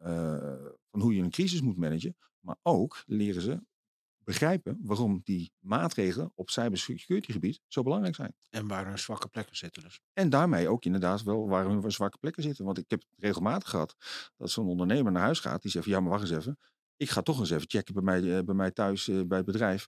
van 0.90 1.02
hoe 1.02 1.16
je 1.16 1.22
een 1.22 1.30
crisis 1.30 1.62
moet 1.62 1.78
managen, 1.78 2.16
maar 2.40 2.58
ook 2.62 3.04
leren 3.06 3.42
ze 3.42 3.64
begrijpen 4.32 4.80
waarom 4.82 5.22
die 5.24 5.52
maatregelen 5.60 6.32
op 6.36 6.50
cybersecurity 6.50 7.32
gebied 7.32 7.62
zo 7.68 7.84
belangrijk 7.84 8.16
zijn. 8.16 8.34
En 8.50 8.68
waar 8.68 8.86
hun 8.88 9.00
zwakke 9.00 9.28
plekken 9.28 9.56
zitten 9.56 9.84
dus. 9.84 10.02
En 10.14 10.30
daarmee 10.30 10.70
ook 10.70 10.86
inderdaad 10.86 11.24
wel 11.24 11.48
waar 11.48 11.66
hun 11.66 11.92
zwakke 11.92 12.18
plekken 12.18 12.44
zitten. 12.44 12.66
Want 12.66 12.78
ik 12.78 12.86
heb 12.88 13.00
het 13.00 13.10
regelmatig 13.18 13.70
gehad 13.70 13.96
dat 14.38 14.50
zo'n 14.50 14.68
ondernemer 14.68 15.12
naar 15.12 15.22
huis 15.22 15.40
gaat. 15.40 15.62
Die 15.62 15.72
zegt, 15.72 15.86
van, 15.86 15.94
ja 15.94 16.00
maar 16.00 16.10
wacht 16.10 16.22
eens 16.22 16.38
even. 16.38 16.60
Ik 16.98 17.10
ga 17.10 17.22
toch 17.22 17.40
eens 17.40 17.50
even 17.50 17.70
checken 17.70 17.94
bij 17.94 18.04
mij, 18.04 18.38
eh, 18.38 18.44
bij 18.44 18.56
mij 18.56 18.72
thuis, 18.72 19.08
eh, 19.08 19.22
bij 19.22 19.38
het 19.38 19.46
bedrijf. 19.46 19.88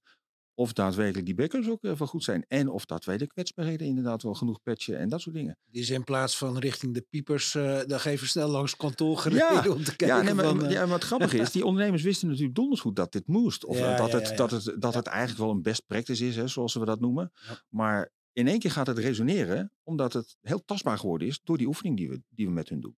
Of 0.55 0.73
daadwerkelijk 0.73 1.25
die 1.25 1.35
backups 1.35 1.69
ook 1.69 1.81
wel 1.81 1.95
goed 1.95 2.23
zijn. 2.23 2.45
En 2.47 2.69
of 2.69 2.85
daadwerkelijk 2.85 3.33
kwetsbaarheden 3.33 3.87
inderdaad 3.87 4.23
wel 4.23 4.33
genoeg 4.33 4.61
patchen 4.61 4.97
en 4.97 5.09
dat 5.09 5.21
soort 5.21 5.35
dingen. 5.35 5.57
Dus 5.71 5.89
in 5.89 6.03
plaats 6.03 6.37
van 6.37 6.57
richting 6.57 6.93
de 6.93 7.05
piepers, 7.09 7.53
uh, 7.53 7.79
dan 7.87 7.99
geven 7.99 8.27
snel 8.27 8.49
langs 8.49 8.75
kantoor 8.75 9.17
gereden 9.17 9.73
om 9.73 9.83
te 9.83 9.95
kijken. 9.95 10.17
Ja, 10.17 10.21
nee, 10.21 10.33
maar, 10.33 10.45
van, 10.45 10.65
uh... 10.65 10.71
ja, 10.71 10.85
maar 10.85 10.95
het 10.95 11.03
grappige 11.03 11.37
is, 11.37 11.51
die 11.57 11.65
ondernemers 11.65 12.03
wisten 12.03 12.27
natuurlijk 12.27 12.55
donders 12.55 12.81
goed 12.81 12.95
dat 12.95 13.11
dit 13.11 13.27
moest. 13.27 13.65
Of 13.65 13.77
ja, 13.77 13.97
dat, 13.97 14.11
ja, 14.11 14.17
het, 14.17 14.37
dat, 14.37 14.51
het, 14.51 14.75
dat 14.77 14.93
het 14.93 15.07
eigenlijk 15.07 15.39
wel 15.39 15.49
een 15.49 15.61
best 15.61 15.83
practice 15.87 16.27
is, 16.27 16.35
hè, 16.35 16.47
zoals 16.47 16.73
we 16.73 16.85
dat 16.85 16.99
noemen. 16.99 17.31
Maar 17.69 18.11
in 18.33 18.47
één 18.47 18.59
keer 18.59 18.71
gaat 18.71 18.87
het 18.87 18.97
resoneren, 18.97 19.71
omdat 19.83 20.13
het 20.13 20.37
heel 20.41 20.65
tastbaar 20.65 20.97
geworden 20.97 21.27
is 21.27 21.39
door 21.43 21.57
die 21.57 21.67
oefening 21.67 21.97
die 21.97 22.09
we, 22.09 22.21
die 22.29 22.45
we 22.45 22.51
met 22.51 22.69
hun 22.69 22.81
doen. 22.81 22.95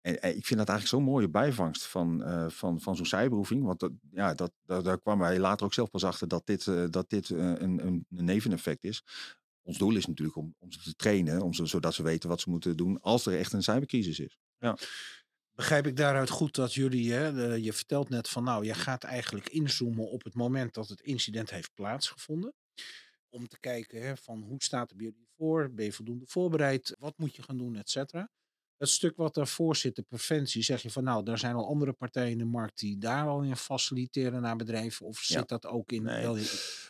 En, 0.00 0.14
ik 0.14 0.46
vind 0.46 0.58
dat 0.58 0.68
eigenlijk 0.68 0.86
zo'n 0.86 1.02
mooie 1.02 1.28
bijvangst 1.28 1.86
van, 1.86 2.22
uh, 2.22 2.48
van, 2.48 2.80
van 2.80 2.96
zo'n 2.96 3.06
cyberoefening. 3.06 3.66
Want 3.66 3.80
dat, 3.80 3.92
ja, 4.10 4.34
dat, 4.34 4.52
dat, 4.64 4.84
daar 4.84 5.00
kwamen 5.00 5.26
wij 5.26 5.38
later 5.38 5.66
ook 5.66 5.74
zelf 5.74 5.90
pas 5.90 6.04
achter 6.04 6.28
dat 6.28 6.46
dit, 6.46 6.66
uh, 6.66 6.84
dat 6.90 7.10
dit 7.10 7.28
uh, 7.28 7.38
een, 7.38 7.86
een, 7.86 8.06
neveneffect 8.08 8.84
is. 8.84 9.04
Ons 9.62 9.78
doel 9.78 9.96
is 9.96 10.06
natuurlijk 10.06 10.36
om, 10.36 10.54
om 10.58 10.72
ze 10.72 10.82
te 10.82 10.94
trainen, 10.94 11.42
om 11.42 11.52
ze, 11.52 11.66
zodat 11.66 11.94
ze 11.94 12.02
weten 12.02 12.28
wat 12.28 12.40
ze 12.40 12.50
moeten 12.50 12.76
doen 12.76 13.00
als 13.00 13.26
er 13.26 13.38
echt 13.38 13.52
een 13.52 13.62
cybercrisis 13.62 14.18
is. 14.18 14.38
Ja. 14.58 14.76
Begrijp 15.54 15.86
ik 15.86 15.96
daaruit 15.96 16.30
goed 16.30 16.54
dat 16.54 16.74
jullie, 16.74 17.12
hè, 17.12 17.32
de, 17.32 17.62
je 17.62 17.72
vertelt 17.72 18.08
net 18.08 18.28
van 18.28 18.44
nou, 18.44 18.64
je 18.64 18.74
gaat 18.74 19.04
eigenlijk 19.04 19.48
inzoomen 19.48 20.10
op 20.10 20.24
het 20.24 20.34
moment 20.34 20.74
dat 20.74 20.88
het 20.88 21.00
incident 21.00 21.50
heeft 21.50 21.74
plaatsgevonden. 21.74 22.54
Om 23.28 23.48
te 23.48 23.60
kijken 23.60 24.02
hè, 24.02 24.16
van 24.16 24.42
hoe 24.42 24.62
staat 24.62 24.88
het 24.88 24.98
bij 24.98 25.06
jullie 25.06 25.28
voor, 25.36 25.70
ben 25.72 25.84
je 25.84 25.92
voldoende 25.92 26.26
voorbereid, 26.26 26.96
wat 26.98 27.18
moet 27.18 27.36
je 27.36 27.42
gaan 27.42 27.56
doen, 27.56 27.76
et 27.76 27.90
cetera. 27.90 28.30
Het 28.80 28.88
stuk 28.88 29.16
wat 29.16 29.34
daarvoor 29.34 29.76
zit, 29.76 29.96
de 29.96 30.02
preventie, 30.02 30.62
zeg 30.62 30.82
je 30.82 30.90
van 30.90 31.04
nou, 31.04 31.24
daar 31.24 31.38
zijn 31.38 31.54
al 31.54 31.66
andere 31.68 31.92
partijen 31.92 32.30
in 32.30 32.38
de 32.38 32.44
markt 32.44 32.78
die 32.78 32.98
daar 32.98 33.26
al 33.26 33.42
in 33.42 33.56
faciliteren 33.56 34.40
naar 34.42 34.56
bedrijven. 34.56 35.06
Of 35.06 35.18
zit 35.18 35.36
Ja. 35.36 35.42
dat 35.46 35.66
ook 35.66 35.92
in 35.92 36.02
Nee. 36.02 36.46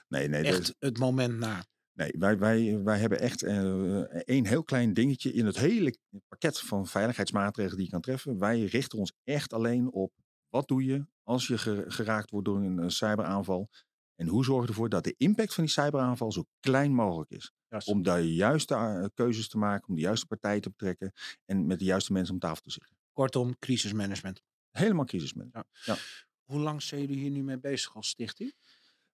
Nee, 0.08 0.28
nee, 0.28 0.42
echt 0.42 0.74
het 0.78 0.98
moment 0.98 1.38
na? 1.38 1.64
nee 1.92 2.12
wij, 2.18 2.38
wij, 2.38 2.82
wij 2.82 2.98
hebben 2.98 3.20
echt 3.20 3.42
eh, 3.42 3.98
één 4.24 4.46
heel 4.46 4.64
klein 4.64 4.94
dingetje 4.94 5.32
in 5.32 5.46
het 5.46 5.56
hele 5.56 5.96
pakket 6.28 6.60
van 6.60 6.86
veiligheidsmaatregelen 6.86 7.76
die 7.76 7.84
je 7.86 7.92
kan 7.92 8.00
treffen. 8.00 8.38
Wij 8.38 8.64
richten 8.64 8.98
ons 8.98 9.12
echt 9.24 9.52
alleen 9.52 9.92
op 9.92 10.12
wat 10.48 10.68
doe 10.68 10.84
je 10.84 11.06
als 11.22 11.46
je 11.46 11.58
ge- 11.58 11.84
geraakt 11.88 12.30
wordt 12.30 12.46
door 12.46 12.62
een 12.62 12.90
cyberaanval. 12.90 13.68
En 14.14 14.26
hoe 14.26 14.44
zorg 14.44 14.62
je 14.62 14.68
ervoor 14.68 14.88
dat 14.88 15.04
de 15.04 15.14
impact 15.16 15.54
van 15.54 15.64
die 15.64 15.72
cyberaanval 15.72 16.32
zo 16.32 16.44
klein 16.60 16.92
mogelijk 16.94 17.30
is. 17.30 17.52
Om 17.84 18.02
daar 18.02 18.20
de 18.20 18.34
juiste 18.34 18.74
eh, 18.74 19.04
keuzes 19.14 19.48
te 19.48 19.58
maken, 19.58 19.88
om 19.88 19.94
de 19.94 20.00
juiste 20.00 20.26
partijen 20.26 20.60
te 20.60 20.68
betrekken 20.70 21.12
en 21.44 21.66
met 21.66 21.78
de 21.78 21.84
juiste 21.84 22.12
mensen 22.12 22.34
om 22.34 22.40
tafel 22.40 22.62
te 22.62 22.70
zitten. 22.70 22.96
Kortom, 23.12 23.58
crisismanagement. 23.58 24.42
Helemaal 24.70 25.04
crisismanagement. 25.04 25.66
Hoe 26.44 26.60
lang 26.60 26.82
zijn 26.82 27.00
jullie 27.00 27.16
hier 27.18 27.30
nu 27.30 27.42
mee 27.42 27.58
bezig 27.58 27.94
als 27.96 28.08
stichting? 28.08 28.54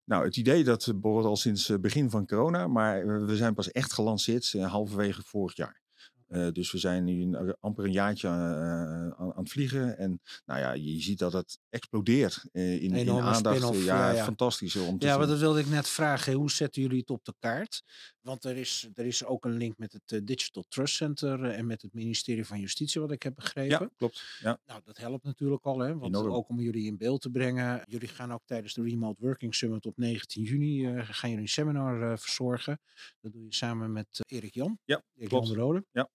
Nou, 0.04 0.24
het 0.24 0.36
idee 0.36 0.64
dat 0.64 0.92
borrelt 1.00 1.26
al 1.26 1.36
sinds 1.36 1.68
het 1.68 1.80
begin 1.80 2.10
van 2.10 2.26
corona, 2.26 2.66
maar 2.68 3.00
eh, 3.02 3.24
we 3.24 3.36
zijn 3.36 3.54
pas 3.54 3.70
echt 3.70 3.92
gelanceerd 3.92 4.52
eh, 4.54 4.70
halverwege 4.70 5.22
vorig 5.22 5.56
jaar. 5.56 5.80
Eh, 6.26 6.48
dus 6.52 6.72
we 6.72 6.78
zijn 6.78 7.04
nu 7.04 7.22
een- 7.22 7.56
amper 7.60 7.84
een 7.84 7.92
jaartje 7.92 8.28
eh, 8.28 8.34
aan, 8.34 9.14
aan 9.18 9.32
het 9.36 9.50
vliegen. 9.50 9.98
En 9.98 10.20
nou 10.44 10.60
ja, 10.60 10.72
je 10.72 11.00
ziet 11.00 11.18
dat 11.18 11.32
het 11.32 11.58
explodeert 11.68 12.44
eh, 12.52 12.72
in, 12.74 12.80
in 12.80 12.94
Enorme 12.94 13.28
aandacht. 13.30 13.74
ja, 13.74 13.82
ja, 13.84 14.10
ja. 14.10 14.24
fantastisch 14.24 14.76
om 14.76 14.98
te 14.98 15.04
Ja, 15.04 15.10
zien. 15.10 15.18
maar 15.20 15.28
dat 15.28 15.38
wilde 15.38 15.60
ik 15.60 15.66
net 15.68 15.88
vragen. 15.88 16.32
Hoe 16.32 16.50
zetten 16.50 16.82
jullie 16.82 16.98
het 16.98 17.10
op 17.10 17.24
de 17.24 17.34
kaart? 17.38 17.82
Want 18.26 18.44
er 18.44 18.56
is, 18.56 18.88
er 18.94 19.06
is 19.06 19.24
ook 19.24 19.44
een 19.44 19.56
link 19.56 19.78
met 19.78 19.92
het 19.92 20.12
eh, 20.12 20.20
Digital 20.24 20.64
Trust 20.68 20.94
Center 20.94 21.44
eh, 21.44 21.58
en 21.58 21.66
met 21.66 21.82
het 21.82 21.92
ministerie 21.92 22.46
van 22.46 22.60
Justitie, 22.60 23.00
wat 23.00 23.10
ik 23.10 23.22
heb 23.22 23.34
begrepen. 23.34 23.78
Ja, 23.80 23.90
klopt. 23.96 24.38
Ja. 24.40 24.58
Nou, 24.66 24.80
dat 24.84 24.96
helpt 24.96 25.24
natuurlijk 25.24 25.64
al, 25.64 25.78
hè? 25.78 25.98
Want 25.98 26.14
Enorm. 26.14 26.32
ook 26.32 26.48
om 26.48 26.60
jullie 26.60 26.86
in 26.86 26.96
beeld 26.96 27.20
te 27.20 27.30
brengen. 27.30 27.82
Jullie 27.88 28.08
gaan 28.08 28.32
ook 28.32 28.42
tijdens 28.44 28.74
de 28.74 28.82
Remote 28.82 29.22
Working 29.22 29.54
Summit 29.54 29.86
op 29.86 29.96
19 29.96 30.42
juni 30.42 30.86
eh, 30.86 31.08
gaan 31.10 31.30
jullie 31.30 31.44
een 31.44 31.50
seminar 31.50 32.18
verzorgen. 32.18 32.80
Dat 33.20 33.32
doe 33.32 33.44
je 33.44 33.54
samen 33.54 33.92
met 33.92 34.20
Erik 34.28 34.54
Jan. 34.54 34.78
Ja, 34.84 35.02
Erik 35.14 35.28
klopt. 35.28 35.46
Jan 35.46 35.56
de 35.56 35.62
Rode. 35.62 35.84
Ja. 35.92 36.10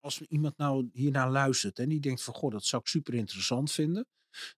Als 0.00 0.20
iemand 0.20 0.56
nou 0.56 0.88
hiernaar 0.92 1.30
luistert 1.30 1.78
en 1.78 1.88
die 1.88 2.00
denkt 2.00 2.22
van, 2.22 2.34
goh, 2.34 2.50
dat 2.50 2.64
zou 2.64 2.82
ik 2.82 2.88
super 2.88 3.14
interessant 3.14 3.72
vinden. 3.72 4.06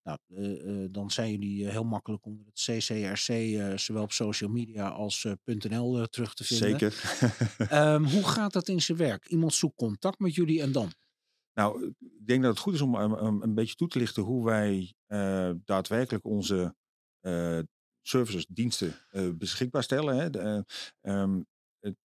Nou, 0.02 0.18
eh, 0.26 0.82
eh, 0.84 0.88
dan 0.92 1.10
zijn 1.10 1.30
jullie 1.30 1.64
eh, 1.66 1.70
heel 1.70 1.84
makkelijk 1.84 2.24
onder 2.26 2.46
het 2.46 2.54
CCRC, 2.54 3.78
zowel 3.78 4.02
op 4.02 4.12
social 4.12 4.50
media 4.50 4.88
als 4.88 5.26
.nl 5.44 6.06
terug 6.06 6.34
te 6.34 6.44
vinden. 6.44 6.68
Zeker. 6.78 7.18
Ehm, 7.68 8.04
hoe 8.04 8.24
gaat 8.34 8.52
dat 8.52 8.68
in 8.68 8.82
zijn 8.82 8.98
werk? 8.98 9.26
Iemand 9.28 9.54
zoekt 9.54 9.76
contact 9.76 10.18
met 10.18 10.34
jullie 10.34 10.62
en 10.62 10.72
dan? 10.72 10.92
Nou, 11.54 11.86
ik 11.98 12.26
denk 12.26 12.42
dat 12.42 12.50
het 12.50 12.60
goed 12.60 12.74
is 12.74 12.80
om 12.80 12.94
um, 12.94 13.42
een 13.42 13.54
beetje 13.54 13.74
toe 13.74 13.88
te 13.88 13.98
lichten 13.98 14.22
hoe 14.22 14.44
wij 14.44 14.94
daadwerkelijk 15.64 16.24
onze 16.24 16.74
eh, 17.20 17.58
services, 18.02 18.46
diensten 18.46 18.94
beschikbaar 19.38 19.82
stellen. 19.82 20.16
Hè. 20.16 20.30
De, 20.30 20.38
eh, 20.38 20.60
ehm, 21.00 21.42
het- 21.80 21.96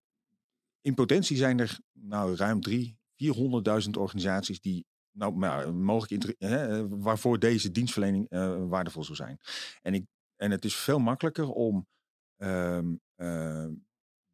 in 0.80 0.94
potentie 0.94 1.36
zijn 1.36 1.58
er 1.60 1.78
nou, 1.92 2.34
ruim 2.36 2.60
drie, 2.60 2.98
400.000 3.14 3.96
organisaties 3.96 4.60
die 4.60 4.86
nou, 5.14 5.34
maar, 5.34 5.74
mogelijk 5.74 6.34
hè, 6.38 6.88
waarvoor 6.88 7.38
deze 7.38 7.70
dienstverlening 7.70 8.28
eh, 8.28 8.56
waardevol 8.68 9.04
zou 9.04 9.16
zijn. 9.16 9.38
En, 9.82 9.94
ik, 9.94 10.06
en 10.36 10.50
het 10.50 10.64
is 10.64 10.74
veel 10.74 10.98
makkelijker 10.98 11.48
om 11.48 11.88
ehm, 12.36 12.94
eh, 13.14 13.66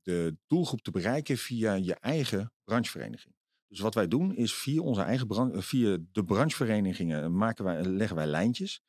de 0.03 0.37
doelgroep 0.47 0.81
te 0.81 0.91
bereiken 0.91 1.37
via 1.37 1.73
je 1.73 1.95
eigen 1.95 2.53
branchevereniging. 2.65 3.35
Dus 3.69 3.81
wat 3.81 3.95
wij 3.95 4.09
doen 4.09 4.37
is 4.37 4.55
via 4.55 4.81
onze 4.81 5.03
eigen 5.03 5.63
via 5.63 5.99
de 6.13 6.25
brancheverenigingen 6.25 7.37
maken 7.37 7.65
wij, 7.65 7.85
leggen 7.85 8.17
wij 8.17 8.27
lijntjes. 8.27 8.83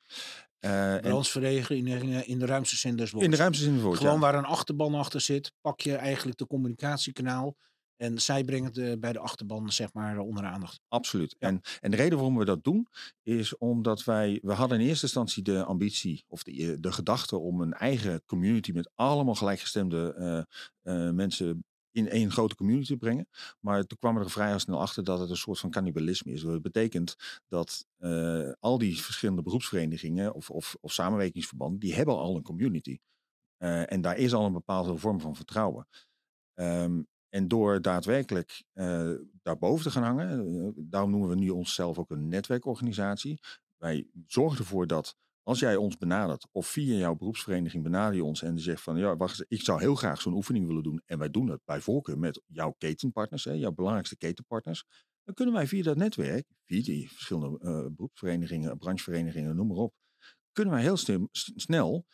En 0.60 1.02
Brandsverenigingen 1.02 2.28
in 2.28 2.40
de 2.40 2.46
ruimste 2.46 2.76
zin 2.76 2.96
des 2.96 3.12
woords. 3.12 3.26
in 3.26 3.76
de 3.76 3.82
woord. 3.82 3.98
Gewoon 3.98 4.14
ja. 4.14 4.20
waar 4.20 4.36
een 4.36 4.46
achterban 4.46 4.94
achter 4.94 5.22
zit, 5.22 5.54
pak 5.62 5.80
je 5.80 5.96
eigenlijk 5.96 6.38
de 6.38 6.48
communicatiekanaal. 6.48 7.56
En 8.02 8.22
zij 8.22 8.44
brengen 8.44 8.72
het 8.74 9.00
bij 9.00 9.14
de 9.14 9.20
achterban, 9.20 9.72
zeg 9.72 9.94
maar, 9.94 10.18
onder 10.20 10.44
de 10.44 10.50
aandacht. 10.50 10.80
Absoluut. 10.88 11.36
Ja. 11.40 11.48
En, 11.48 11.62
en 11.80 11.92
de 11.92 11.98
reden 11.98 12.18
waarom 12.18 12.38
we 12.38 12.46
dat 12.46 12.64
doen, 12.64 12.88
is 13.24 13.58
omdat 13.58 14.04
wij, 14.04 14.40
we 14.42 14.54
hadden 14.54 14.80
in 14.80 14.88
eerste 14.88 15.06
instantie 15.06 15.44
de 15.44 15.64
ambitie 15.64 16.26
of 16.28 16.44
de, 16.44 16.80
de 16.80 16.92
gedachte 16.92 17.38
om 17.38 17.62
een 17.62 17.74
eigen 17.74 18.24
community 18.26 18.72
met 18.72 18.92
allemaal 18.96 19.36
gelijkgestemde 19.36 20.14
eh, 20.14 21.06
eh, 21.08 21.14
mensen 21.14 21.66
in 21.92 22.10
één 22.10 22.32
grote 22.32 22.56
community 22.56 22.88
te 22.88 22.98
brengen. 22.98 23.28
Maar 23.60 23.84
toen 23.84 23.98
kwamen 23.98 24.20
we 24.20 24.26
er 24.26 24.32
vrij 24.32 24.60
snel 24.60 24.80
achter 24.80 25.04
dat 25.04 25.20
het 25.20 25.30
een 25.30 25.38
soort 25.38 25.60
van 25.60 25.72
cannibalisme 25.72 26.32
is. 26.32 26.42
Dat 26.42 26.62
betekent 26.62 27.16
dat 27.48 27.86
eh, 27.98 28.52
al 28.60 28.78
die 28.78 29.02
verschillende 29.02 29.42
beroepsverenigingen 29.42 30.34
of, 30.34 30.50
of, 30.50 30.76
of 30.80 30.94
samenwerkingsverbanden, 30.94 31.80
die 31.80 31.94
hebben 31.94 32.16
al 32.16 32.36
een 32.36 32.44
community. 32.44 32.98
En 33.58 34.02
daar 34.02 34.18
is 34.18 34.34
al 34.34 34.46
een 34.46 34.54
bepaalde 34.54 34.98
vorm 34.98 35.20
van 35.20 35.36
vertrouwen. 35.36 35.88
Ehm, 36.54 37.02
en 37.32 37.48
door 37.48 37.82
daadwerkelijk 37.82 38.64
eh, 38.74 39.12
daarboven 39.42 39.84
te 39.84 39.92
gaan 39.92 40.04
hangen, 40.04 40.40
eh, 40.40 40.72
daarom 40.76 41.12
noemen 41.12 41.30
we 41.30 41.36
nu 41.36 41.50
onszelf 41.50 41.98
ook 41.98 42.10
een 42.10 42.28
netwerkorganisatie. 42.28 43.40
Wij 43.78 44.08
zorgen 44.28 44.60
ervoor 44.60 44.88
dat 44.88 45.16
als 45.44 45.60
jij 45.60 45.76
ons 45.76 45.98
benadert 45.98 46.48
of 46.52 46.68
via 46.68 46.96
jouw 46.96 47.16
beroepsvereniging 47.16 47.84
benader 47.84 48.16
je 48.16 48.24
ons 48.24 48.42
en 48.42 48.54
die 48.54 48.64
zegt 48.64 48.82
van 48.82 48.98
ja, 48.98 49.18
wacht 49.18 49.46
ik 49.48 49.62
zou 49.62 49.80
heel 49.80 49.96
graag 49.96 50.22
zo'n 50.22 50.34
oefening 50.34 50.68
willen 50.68 50.84
doen 50.84 51.02
en 51.06 51.18
wij 51.18 51.30
doen 51.30 51.50
het 51.50 51.62
bij 51.66 51.82
voorkeur 51.82 52.20
met 52.20 52.42
jouw 52.48 52.76
ketenpartners, 52.78 53.44
hè, 53.44 53.52
jouw 53.52 53.72
belangrijkste 53.72 54.18
ketenpartners, 54.18 54.86
dan 55.24 55.34
kunnen 55.34 55.54
wij 55.54 55.68
via 55.68 55.84
dat 55.84 55.98
netwerk, 55.98 56.48
via 56.66 56.84
die 56.84 57.12
verschillende 57.12 57.60
eh, 57.60 57.86
beroepsverenigingen, 57.92 58.78
brancheverenigingen, 58.78 59.56
noem 59.56 59.68
maar 59.68 59.78
op, 59.78 59.94
kunnen 60.52 60.74
wij 60.74 60.84
heel 60.84 60.98
snel 61.56 62.06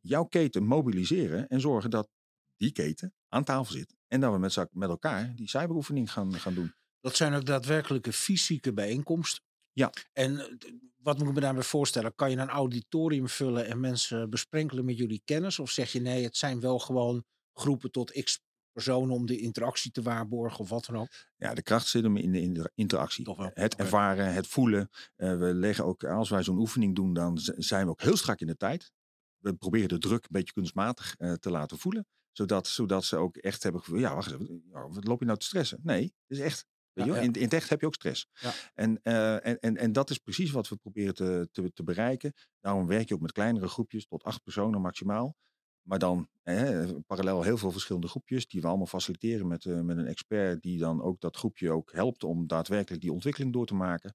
jouw 0.00 0.24
keten 0.24 0.64
mobiliseren 0.64 1.48
en 1.48 1.60
zorgen 1.60 1.90
dat 1.90 2.08
die 2.56 2.72
keten 2.72 3.14
aan 3.28 3.44
tafel 3.44 3.72
zit. 3.72 3.95
En 4.08 4.20
dat 4.20 4.32
we 4.32 4.38
met, 4.38 4.66
met 4.72 4.88
elkaar 4.88 5.32
die 5.36 5.48
cyberoefening 5.48 6.12
gaan, 6.12 6.34
gaan 6.34 6.54
doen. 6.54 6.74
Dat 7.00 7.16
zijn 7.16 7.34
ook 7.34 7.44
daadwerkelijke 7.44 8.12
fysieke 8.12 8.72
bijeenkomsten. 8.72 9.44
Ja. 9.72 9.92
En 10.12 10.38
eh, 10.38 10.72
wat 10.96 11.18
moet 11.18 11.28
ik 11.28 11.34
me 11.34 11.40
daarbij 11.40 11.62
voorstellen? 11.62 12.14
Kan 12.14 12.30
je 12.30 12.36
een 12.36 12.48
auditorium 12.48 13.28
vullen 13.28 13.66
en 13.66 13.80
mensen 13.80 14.30
besprenkelen 14.30 14.84
met 14.84 14.96
jullie 14.96 15.22
kennis? 15.24 15.58
Of 15.58 15.70
zeg 15.70 15.92
je 15.92 16.00
nee, 16.00 16.24
het 16.24 16.36
zijn 16.36 16.60
wel 16.60 16.78
gewoon 16.78 17.24
groepen 17.52 17.90
tot 17.90 18.22
x 18.22 18.40
personen 18.72 19.14
om 19.14 19.26
de 19.26 19.38
interactie 19.38 19.90
te 19.90 20.02
waarborgen 20.02 20.60
of 20.60 20.68
wat 20.68 20.84
dan 20.84 20.96
ook? 20.96 21.08
Ja, 21.36 21.54
de 21.54 21.62
kracht 21.62 21.86
zit 21.86 22.02
hem 22.02 22.16
in 22.16 22.32
de, 22.32 22.40
in 22.40 22.52
de 22.52 22.70
interactie. 22.74 23.24
Toch 23.24 23.36
wel, 23.36 23.50
Het 23.54 23.74
ervaren, 23.74 24.32
het 24.32 24.46
voelen. 24.46 24.90
Eh, 25.16 25.38
we 25.38 25.54
leggen 25.54 25.84
ook, 25.84 26.04
als 26.04 26.30
wij 26.30 26.42
zo'n 26.42 26.58
oefening 26.58 26.94
doen, 26.94 27.12
dan 27.12 27.38
zijn 27.56 27.84
we 27.84 27.90
ook 27.90 28.00
heel 28.00 28.16
strak 28.16 28.40
in 28.40 28.46
de 28.46 28.56
tijd. 28.56 28.92
We 29.38 29.54
proberen 29.54 29.88
de 29.88 29.98
druk 29.98 30.22
een 30.22 30.28
beetje 30.30 30.52
kunstmatig 30.52 31.14
eh, 31.16 31.32
te 31.32 31.50
laten 31.50 31.78
voelen. 31.78 32.06
Zodat, 32.36 32.66
zodat 32.66 33.04
ze 33.04 33.16
ook 33.16 33.36
echt 33.36 33.62
hebben 33.62 33.80
gevoeld, 33.80 34.00
ja, 34.00 34.14
wacht 34.14 34.30
ja, 34.72 34.88
wat 34.88 35.06
loop 35.06 35.20
je 35.20 35.26
nou 35.26 35.38
te 35.38 35.46
stressen? 35.46 35.78
Nee, 35.82 36.02
het 36.02 36.38
is 36.38 36.38
echt. 36.38 36.66
Weet 36.92 37.04
Ja, 37.04 37.04
je 37.04 37.10
wel, 37.10 37.20
ja. 37.20 37.26
In, 37.28 37.32
in 37.32 37.42
het 37.42 37.52
echt 37.52 37.68
heb 37.68 37.80
je 37.80 37.86
ook 37.86 37.94
stress. 37.94 38.28
Ja. 38.32 38.52
En, 38.74 39.00
eh, 39.02 39.46
en, 39.46 39.58
en, 39.60 39.76
en 39.76 39.92
dat 39.92 40.10
is 40.10 40.18
precies 40.18 40.50
wat 40.50 40.68
we 40.68 40.76
proberen 40.76 41.14
te, 41.14 41.48
te, 41.52 41.72
te 41.72 41.82
bereiken. 41.82 42.32
Daarom 42.60 42.86
werk 42.86 43.08
je 43.08 43.14
ook 43.14 43.20
met 43.20 43.32
kleinere 43.32 43.68
groepjes, 43.68 44.06
tot 44.06 44.22
acht 44.22 44.42
personen 44.42 44.80
maximaal. 44.80 45.36
Maar 45.82 45.98
dan 45.98 46.28
eh, 46.42 46.90
parallel 47.06 47.42
heel 47.42 47.58
veel 47.58 47.72
verschillende 47.72 48.08
groepjes 48.08 48.46
die 48.46 48.60
we 48.60 48.66
allemaal 48.66 48.86
faciliteren 48.86 49.46
met, 49.46 49.64
eh, 49.64 49.80
met 49.80 49.96
een 49.96 50.06
expert 50.06 50.62
die 50.62 50.78
dan 50.78 51.02
ook 51.02 51.20
dat 51.20 51.36
groepje 51.36 51.70
ook 51.70 51.92
helpt 51.92 52.24
om 52.24 52.46
daadwerkelijk 52.46 53.02
die 53.02 53.12
ontwikkeling 53.12 53.52
door 53.52 53.66
te 53.66 53.74
maken. 53.74 54.14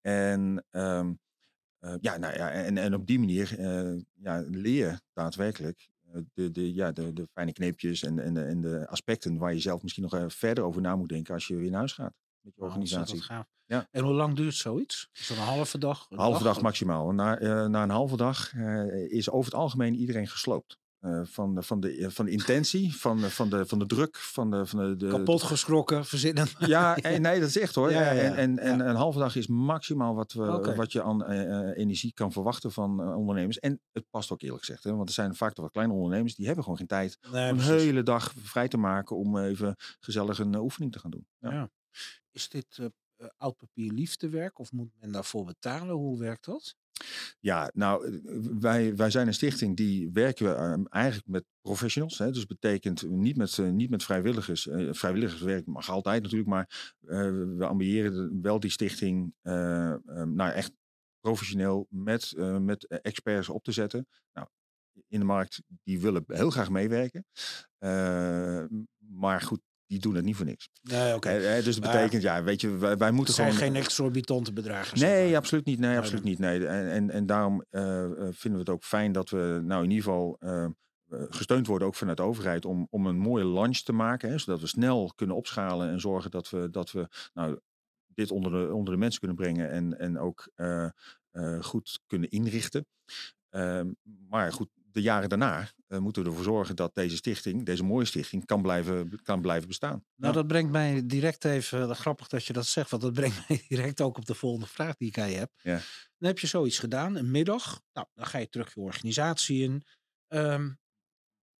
En 0.00 0.64
ehm, 0.70 1.12
eh, 1.78 1.94
ja, 2.00 2.16
nou 2.16 2.34
ja, 2.34 2.50
en, 2.50 2.78
en 2.78 2.94
op 2.94 3.06
die 3.06 3.18
manier 3.18 3.58
eh, 3.58 4.00
ja, 4.12 4.44
leer 4.48 5.00
daadwerkelijk 5.12 5.88
de, 6.34 6.50
de, 6.50 6.74
ja, 6.74 6.92
de, 6.92 7.12
de 7.12 7.28
fijne 7.32 7.52
kneepjes 7.52 8.02
en, 8.02 8.18
en, 8.18 8.34
de, 8.34 8.42
en 8.42 8.60
de 8.60 8.88
aspecten 8.88 9.38
waar 9.38 9.54
je 9.54 9.60
zelf 9.60 9.82
misschien 9.82 10.02
nog 10.02 10.14
eh, 10.14 10.24
verder 10.28 10.64
over 10.64 10.80
na 10.80 10.96
moet 10.96 11.08
denken 11.08 11.34
als 11.34 11.46
je 11.46 11.56
weer 11.56 11.70
naar 11.70 11.78
huis 11.78 11.92
gaat 11.92 12.14
met 12.40 12.54
je 12.54 12.62
organisatie. 12.62 13.22
gaaf. 13.22 13.46
Ja. 13.66 13.88
En 13.90 14.04
hoe 14.04 14.12
lang 14.14 14.34
duurt 14.36 14.54
zoiets? 14.54 15.08
Is 15.12 15.26
dat 15.28 15.36
een 15.36 15.42
halve 15.42 15.78
dag? 15.78 16.06
Een 16.10 16.18
Halve 16.18 16.42
dag 16.42 16.60
maximaal. 16.60 17.12
Na, 17.12 17.38
eh, 17.38 17.66
na 17.66 17.82
een 17.82 17.90
halve 17.90 18.16
dag 18.16 18.52
eh, 18.54 19.10
is 19.10 19.30
over 19.30 19.52
het 19.52 19.60
algemeen 19.60 19.94
iedereen 19.94 20.28
gesloopt. 20.28 20.78
Eh, 21.02 21.20
van, 21.24 21.54
de- 21.54 21.62
van, 21.62 21.80
de, 21.80 22.10
van 22.10 22.24
de 22.24 22.30
intentie, 22.30 22.96
van, 22.96 23.20
de- 23.20 23.30
van, 23.30 23.50
de, 23.50 23.66
van 23.66 23.78
de 23.78 23.86
druk, 23.86 24.16
van 24.16 24.50
de, 24.50 24.66
van 24.66 24.78
de, 24.78 24.96
de, 24.96 25.08
Kapot 25.08 25.42
geschrokken, 25.42 26.04
verzinnen. 26.04 26.46
Ja, 26.58 26.96
eh, 26.96 27.18
nee, 27.20 27.40
dat 27.40 27.48
is 27.48 27.58
echt 27.58 27.74
hoor. 27.74 27.90
Ja, 27.90 28.00
ja, 28.00 28.10
ja. 28.12 28.22
En, 28.22 28.36
en, 28.36 28.58
en 28.58 28.80
een 28.88 28.94
halve 28.96 29.18
dag 29.18 29.36
is 29.36 29.46
maximaal 29.46 30.14
wat, 30.14 30.32
we, 30.32 30.74
wat 30.76 30.92
je 30.92 31.02
aan 31.02 31.24
eh, 31.24 31.58
eh, 31.70 31.76
energie 31.78 32.12
kan 32.12 32.32
verwachten 32.32 32.72
van 32.72 33.00
eh, 33.02 33.16
ondernemers. 33.16 33.58
En 33.58 33.80
het 33.92 34.04
past 34.10 34.30
ook 34.32 34.42
eerlijk 34.42 34.64
gezegd. 34.64 34.84
Hè? 34.84 34.94
Want 34.94 35.08
er 35.08 35.14
zijn 35.14 35.34
vaak 35.34 35.52
toch 35.52 35.64
wat 35.64 35.72
kleine 35.72 35.92
ondernemers 35.94 36.34
die 36.34 36.46
hebben 36.46 36.64
gewoon 36.64 36.78
geen 36.78 36.86
tijd 36.86 37.18
Nee, 37.32 37.52
om 37.52 37.58
een 37.58 37.64
hele 37.64 38.02
dag 38.02 38.32
vrij 38.42 38.68
te 38.68 38.76
maken 38.76 39.16
om 39.16 39.38
even 39.38 39.74
gezellig 40.00 40.38
een 40.38 40.54
eh, 40.54 40.62
oefening 40.62 40.92
te 40.92 40.98
gaan 40.98 41.10
doen. 41.10 41.26
Ja. 41.38 41.70
Is 42.30 42.48
dit 42.48 42.78
eh, 42.78 42.84
eh, 43.16 43.26
oud 43.36 43.56
papier 43.56 43.92
liefdewerk 43.92 44.58
of 44.58 44.72
moet 44.72 44.90
men 45.00 45.12
daarvoor 45.12 45.44
betalen? 45.44 45.94
Hoe 45.94 46.18
werkt 46.18 46.44
dat? 46.44 46.74
Ja, 47.40 47.70
nou, 47.74 48.06
eh, 48.06 48.38
wij, 48.58 48.96
wij 48.96 49.10
zijn 49.10 49.26
een 49.26 49.34
stichting 49.34 49.76
die 49.76 50.10
werken 50.12 50.56
eh, 50.56 50.74
eigenlijk 50.88 51.28
met 51.28 51.44
professionals. 51.60 52.18
Hè, 52.18 52.30
dus 52.30 52.46
betekent 52.46 53.10
niet 53.10 53.36
met, 53.36 53.58
eh, 53.58 53.70
niet 53.70 53.90
met 53.90 54.04
vrijwilligers. 54.04 54.68
Eh, 54.68 54.88
vrijwilligerswerk 54.92 55.66
mag 55.66 55.90
altijd 55.90 56.22
natuurlijk, 56.22 56.50
maar 56.50 56.94
eh, 57.00 57.18
we 57.56 57.66
ambiëren 57.66 58.42
wel 58.42 58.60
die 58.60 58.70
stichting 58.70 59.34
eh, 59.42 59.92
eh, 59.92 59.98
nou 60.22 60.50
echt 60.52 60.72
professioneel 61.20 61.86
met, 61.90 62.32
eh, 62.32 62.58
met 62.58 62.86
experts 62.86 63.48
op 63.48 63.64
te 63.64 63.72
zetten. 63.72 64.06
Nou, 64.32 64.46
in 65.08 65.18
de 65.18 65.26
markt, 65.26 65.62
die 65.84 66.00
willen 66.00 66.24
heel 66.26 66.50
graag 66.50 66.70
meewerken. 66.70 67.26
Eh, 67.78 68.64
maar 68.98 69.40
goed, 69.40 69.60
die 69.92 70.00
doen 70.00 70.14
het 70.14 70.24
niet 70.24 70.36
voor 70.36 70.46
niks. 70.46 70.68
Nee, 70.82 71.14
oké. 71.14 71.38
Dus 71.38 71.64
dat 71.64 71.84
Maar- 71.84 71.92
betekent, 71.92 72.22
ja, 72.22 72.42
weet 72.42 72.60
je, 72.60 72.76
wij, 72.76 72.96
wij 72.96 73.10
moeten 73.10 73.34
zijn 73.34 73.52
gewoon... 73.52 73.68
geen 73.68 73.82
exorbitante 73.82 74.52
bedragen. 74.52 74.98
Nee, 74.98 75.26
maar. 75.26 75.36
absoluut 75.36 75.64
niet. 75.64 75.78
Nee, 75.78 75.96
absoluut 75.96 76.24
niet. 76.24 76.38
Nee. 76.38 76.66
En, 76.66 76.90
en, 76.90 77.10
en 77.10 77.26
daarom 77.26 77.64
eh, 77.70 78.04
eh, 78.04 78.10
vinden 78.16 78.52
we 78.52 78.58
het 78.58 78.68
ook 78.68 78.84
fijn 78.84 79.12
dat 79.12 79.30
we 79.30 79.60
nou 79.64 79.84
in 79.84 79.90
ieder 79.90 80.04
geval 80.04 80.36
eh, 80.38 80.66
gesteund 81.08 81.66
worden 81.66 81.88
ook 81.88 81.94
vanuit 81.94 82.16
de 82.16 82.22
overheid 82.22 82.64
om, 82.64 82.86
om 82.90 83.06
een 83.06 83.18
mooie 83.18 83.44
launch 83.44 83.78
te 83.78 83.92
maken. 83.92 84.30
Hè, 84.30 84.38
zodat 84.38 84.60
we 84.60 84.66
snel 84.66 85.12
kunnen 85.14 85.36
opschalen 85.36 85.88
en 85.88 86.00
zorgen 86.00 86.30
dat 86.30 86.50
we, 86.50 86.70
dat 86.70 86.92
we 86.92 87.08
nou, 87.32 87.58
dit 88.06 88.30
onder 88.30 88.52
de, 88.52 88.74
onder 88.74 88.94
de 88.94 89.00
mensen 89.00 89.20
kunnen 89.20 89.36
brengen 89.36 89.70
en, 89.70 89.98
en 89.98 90.18
ook 90.18 90.48
goed 91.60 92.00
kunnen 92.06 92.30
inrichten. 92.30 92.86
Ehm, 93.48 93.92
maar 94.28 94.52
goed, 94.52 94.68
de 94.92 95.02
jaren 95.02 95.28
daarna 95.28 95.68
eh, 95.86 95.98
moeten 95.98 96.22
we 96.22 96.28
ervoor 96.28 96.44
zorgen 96.44 96.76
dat 96.76 96.94
deze 96.94 97.16
stichting, 97.16 97.64
deze 97.66 97.82
mooie 97.82 98.04
stichting, 98.06 98.46
kan 98.46 98.62
blijven, 98.62 99.20
kan 99.22 99.40
blijven 99.40 99.68
bestaan. 99.68 100.04
Nou, 100.16 100.32
Ja. 100.32 100.32
dat 100.32 100.46
brengt 100.46 100.70
mij 100.72 101.06
direct 101.06 101.44
even, 101.44 101.90
eh, 101.90 101.94
grappig 101.96 102.28
dat 102.28 102.44
je 102.44 102.52
dat 102.52 102.66
zegt, 102.66 102.90
want 102.90 103.02
dat 103.02 103.12
brengt 103.20 103.48
mij 103.48 103.64
direct 103.68 104.00
ook 104.00 104.16
op 104.16 104.24
de 104.26 104.34
volgende 104.34 104.66
vraag 104.66 104.96
die 104.96 105.08
ik 105.08 105.18
aan 105.18 105.30
je 105.30 105.36
heb. 105.36 105.52
Ja. 105.62 105.80
Dan 106.18 106.28
heb 106.28 106.38
je 106.38 106.46
zoiets 106.46 106.78
gedaan, 106.78 107.14
een 107.16 107.30
middag. 107.30 107.80
Nou, 107.92 108.06
dan 108.14 108.26
ga 108.26 108.38
je 108.38 108.48
terug 108.48 108.74
je 108.74 108.80
organisatie 108.80 109.62
in. 109.62 109.82
Ehm, 110.28 110.70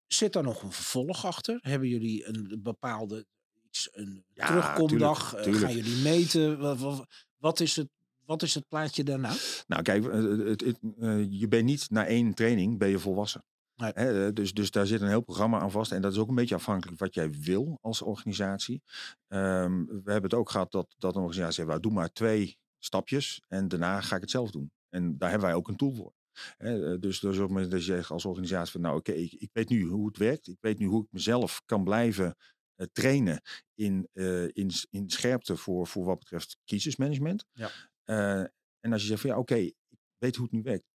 zit 0.06 0.32
daar 0.32 0.42
nog 0.42 0.62
een 0.62 0.72
vervolg 0.72 1.24
achter? 1.26 1.58
Hebben 1.60 1.88
jullie 1.88 2.26
een 2.28 2.60
bepaalde 2.62 3.26
iets, 3.62 3.88
een 3.92 4.24
Ja, 4.34 4.46
terugkomdag? 4.46 5.18
tuurlijk, 5.28 5.36
Eh, 5.46 5.52
tuurlijk. 5.52 5.64
gaan 5.64 5.74
jullie 5.82 6.02
meten? 6.02 6.58
Wat, 6.58 6.78
wat, 6.78 7.06
wat 7.36 7.60
is 7.60 7.76
het, 7.76 7.88
wat 8.24 8.42
is 8.42 8.54
het 8.54 8.68
plaatje 8.68 9.04
daarna? 9.04 9.32
Nou, 9.66 9.82
kijk, 9.82 10.06
eh, 10.06 10.12
het, 10.48 10.60
het, 10.60 10.78
eh, 11.00 11.30
je 11.30 11.48
bent 11.48 11.64
niet 11.64 11.90
na 11.90 12.06
één 12.06 12.34
training 12.34 12.78
ben 12.78 12.88
je 12.88 12.98
volwassen. 12.98 13.44
Nee. 13.76 13.90
Hè, 13.94 14.26
eh, 14.26 14.32
dus, 14.34 14.52
dus 14.52 14.70
daar 14.70 14.86
zit 14.86 15.00
een 15.00 15.08
heel 15.08 15.20
programma 15.22 15.58
aan 15.58 15.70
vast. 15.70 15.92
En 15.92 16.02
dat 16.02 16.12
is 16.12 16.18
ook 16.18 16.28
een 16.28 16.34
beetje 16.34 16.54
afhankelijk 16.54 16.98
wat 16.98 17.14
jij 17.14 17.30
wil 17.30 17.78
als 17.80 18.02
organisatie. 18.02 18.82
Ehm, 19.28 19.84
we 19.84 20.10
hebben 20.12 20.30
het 20.30 20.34
ook 20.34 20.50
gehad 20.50 20.72
dat, 20.72 20.94
dat 20.98 21.14
een 21.14 21.22
organisatie 21.22 21.54
zei, 21.54 21.66
"Nou, 21.66 21.80
doe 21.80 21.92
maar 21.92 22.12
twee 22.12 22.58
stapjes 22.78 23.42
en 23.48 23.68
daarna 23.68 24.00
ga 24.00 24.14
ik 24.14 24.20
het 24.20 24.30
zelf 24.30 24.50
doen. 24.50 24.72
En 24.88 25.18
daar 25.18 25.30
hebben 25.30 25.48
wij 25.48 25.56
ook 25.56 25.68
een 25.68 25.76
tool 25.76 25.92
voor. 25.92 26.12
Eh, 26.58 26.94
dus, 27.00 27.20
dus 27.20 27.38
op 27.38 27.54
het 27.54 27.70
dat 27.70 27.84
je 27.84 27.92
zegt 27.92 28.10
als 28.10 28.24
organisatie 28.24 28.72
van 28.72 28.80
nou 28.80 28.96
oké, 28.96 29.12
ik, 29.12 29.32
ik 29.32 29.50
weet 29.52 29.68
nu 29.68 29.84
hoe 29.84 30.06
het 30.06 30.16
werkt. 30.16 30.48
Ik 30.48 30.58
weet 30.60 30.78
nu 30.78 30.86
hoe 30.86 31.02
ik 31.02 31.08
mezelf 31.10 31.62
kan 31.64 31.84
blijven 31.84 32.36
eh, 32.74 32.86
trainen 32.92 33.42
in, 33.74 34.08
eh, 34.12 34.44
in, 34.44 34.70
in 34.90 35.10
scherpte 35.10 35.56
voor, 35.56 35.86
voor 35.86 36.04
wat 36.04 36.18
betreft 36.18 36.56
crisismanagement. 36.64 37.44
Ja. 37.52 37.70
Eh, 38.04 38.40
en 38.80 38.92
als 38.92 39.00
je 39.00 39.08
zegt 39.08 39.20
van 39.20 39.30
ja 39.30 39.38
oké, 39.38 39.54
ik 39.54 39.74
weet 40.18 40.36
hoe 40.36 40.44
het 40.44 40.54
nu 40.54 40.62
werkt. 40.62 40.86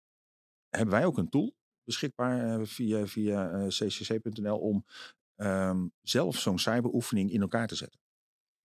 Hebben 0.70 0.96
wij 0.96 1.06
ook 1.06 1.18
een 1.18 1.30
tool 1.30 1.56
beschikbaar 1.84 2.60
eh, 2.60 2.66
via, 2.66 3.08
via 3.08 3.52
eh, 3.52 3.68
ccc.nl 3.68 4.60
om 4.60 4.86
ehm, 5.36 5.88
zelf 6.02 6.38
zo'n 6.38 6.60
cyberoefening 6.60 7.32
in 7.32 7.42
elkaar 7.42 7.68
te 7.68 7.76
zetten. 7.76 8.00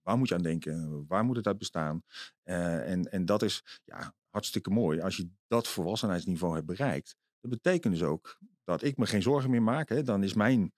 Waar 0.03 0.19
moet 0.19 0.29
je 0.29 0.35
aan 0.35 0.43
denken? 0.43 1.05
Waar 1.07 1.25
moet 1.25 1.37
het 1.37 1.47
uit 1.47 1.59
bestaan? 1.59 2.03
En, 2.43 3.13
en 3.13 3.25
dat 3.25 3.43
is 3.43 3.81
ja, 3.85 4.15
hartstikke 4.29 4.71
mooi. 4.71 5.01
Als 5.01 5.17
je 5.17 5.31
dat 5.47 5.69
volwassenheidsniveau 5.69 6.55
hebt 6.55 6.67
bereikt, 6.67 7.17
dat 7.41 7.51
betekent 7.51 7.95
dus 7.95 8.03
ook 8.03 8.39
dat 8.65 8.83
ik 8.83 8.97
me 8.97 9.07
geen 9.07 9.23
zorgen 9.23 9.51
meer 9.51 9.63
maak. 9.63 9.89
Hè. 9.89 10.03
Dan 10.03 10.23
is 10.23 10.35
mijn, 10.35 10.73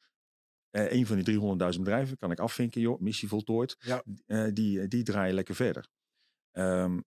een 0.71 1.07
van 1.07 1.23
die 1.23 1.41
300.000 1.41 1.79
bedrijven, 1.79 2.17
kan 2.17 2.31
ik 2.31 2.39
afvinken, 2.39 2.81
joh, 2.81 3.01
missie 3.01 3.29
voltooid. 3.29 3.77
Ja. 3.79 4.03
Die, 4.51 4.89
die 4.89 5.03
draaien 5.03 5.35
lekker 5.35 5.55
verder. 5.55 5.89
Ehm, 6.51 6.99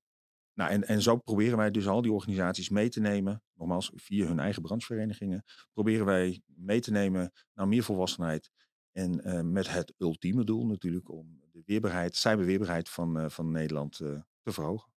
nou, 0.57 0.71
en, 0.71 0.87
en 0.87 1.01
zo 1.01 1.17
proberen 1.17 1.57
wij 1.57 1.71
dus 1.71 1.87
al 1.87 2.01
die 2.01 2.11
organisaties 2.11 2.69
mee 2.69 2.89
te 2.89 2.99
nemen, 2.99 3.43
nogmaals 3.53 3.91
via 3.95 4.25
hun 4.27 4.39
eigen 4.39 4.61
brancheverenigingen, 4.61 5.43
proberen 5.73 6.05
wij 6.05 6.41
mee 6.45 6.79
te 6.79 6.91
nemen 6.91 7.31
naar 7.53 7.67
meer 7.67 7.83
volwassenheid. 7.83 8.51
En 8.91 9.23
eh, 9.23 9.41
met 9.41 9.69
het 9.69 9.93
ultieme 9.97 10.43
doel 10.43 10.65
natuurlijk 10.65 11.09
om 11.09 11.41
de 11.51 11.61
weerbaarheid, 11.65 12.15
cyberweerbaarheid 12.15 12.89
van, 12.89 13.19
eh, 13.19 13.29
van 13.29 13.51
Nederland 13.51 13.99
eh, 13.99 14.21
te 14.41 14.51
verhogen. 14.51 14.91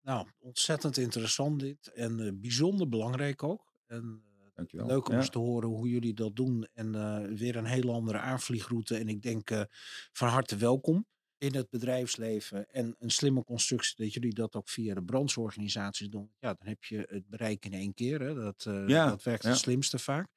Nou, 0.00 0.28
ontzettend 0.38 0.96
interessant 0.96 1.60
dit. 1.60 1.86
En 1.86 2.40
bijzonder 2.40 2.88
belangrijk 2.88 3.42
ook. 3.42 3.72
En 3.86 4.22
Dankjewel. 4.54 4.86
Leuk 4.86 5.06
om 5.08 5.12
Ja. 5.14 5.18
eens 5.20 5.30
te 5.30 5.38
horen 5.38 5.68
hoe 5.68 5.88
jullie 5.88 6.14
dat 6.14 6.36
doen. 6.36 6.68
En 6.72 6.92
weer 7.36 7.56
een 7.56 7.64
hele 7.64 7.92
andere 7.92 8.18
aanvliegroute. 8.18 8.96
En 8.96 9.08
ik 9.08 9.22
denk 9.22 9.66
van 10.12 10.28
harte 10.28 10.56
welkom 10.56 11.06
in 11.38 11.54
het 11.54 11.70
bedrijfsleven. 11.70 12.70
En 12.70 12.96
een 12.98 13.10
slimme 13.10 13.44
constructie 13.44 13.94
dat 13.96 14.12
jullie 14.12 14.34
dat 14.34 14.54
ook 14.54 14.68
via 14.68 14.94
de 14.94 15.02
brancheorganisaties 15.02 16.08
doen. 16.08 16.30
Ja, 16.38 16.54
dan 16.54 16.66
heb 16.66 16.84
je 16.84 17.06
het 17.08 17.28
bereik 17.28 17.64
in 17.64 17.72
één 17.72 17.94
keer. 17.94 18.20
Hè. 18.20 18.34
Dat, 18.34 18.64
eh, 18.66 18.88
Ja, 18.88 19.08
dat 19.08 19.22
werkt 19.22 19.42
ja. 19.42 19.48
het 19.48 19.58
slimste 19.58 19.98
vaak. 19.98 20.28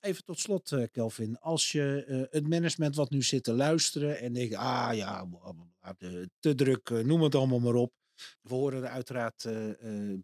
Even 0.00 0.24
tot 0.24 0.38
slot, 0.38 0.72
eh, 0.72 0.84
Kelvin. 0.92 1.38
Als 1.38 1.72
je 1.72 2.04
eh, 2.06 2.22
het 2.30 2.48
management 2.48 2.96
wat 2.96 3.10
nu 3.10 3.22
zit 3.22 3.44
te 3.44 3.52
luisteren 3.52 4.18
en 4.18 4.32
denkt, 4.32 4.54
ah 4.54 4.90
ja, 4.94 5.26
te 6.38 6.54
druk, 6.54 6.90
noem 6.90 7.22
het 7.22 7.34
allemaal 7.34 7.60
maar 7.60 7.74
op. 7.74 7.92
We 8.42 8.54
horen 8.54 8.82
er 8.82 8.88
uiteraard 8.88 9.48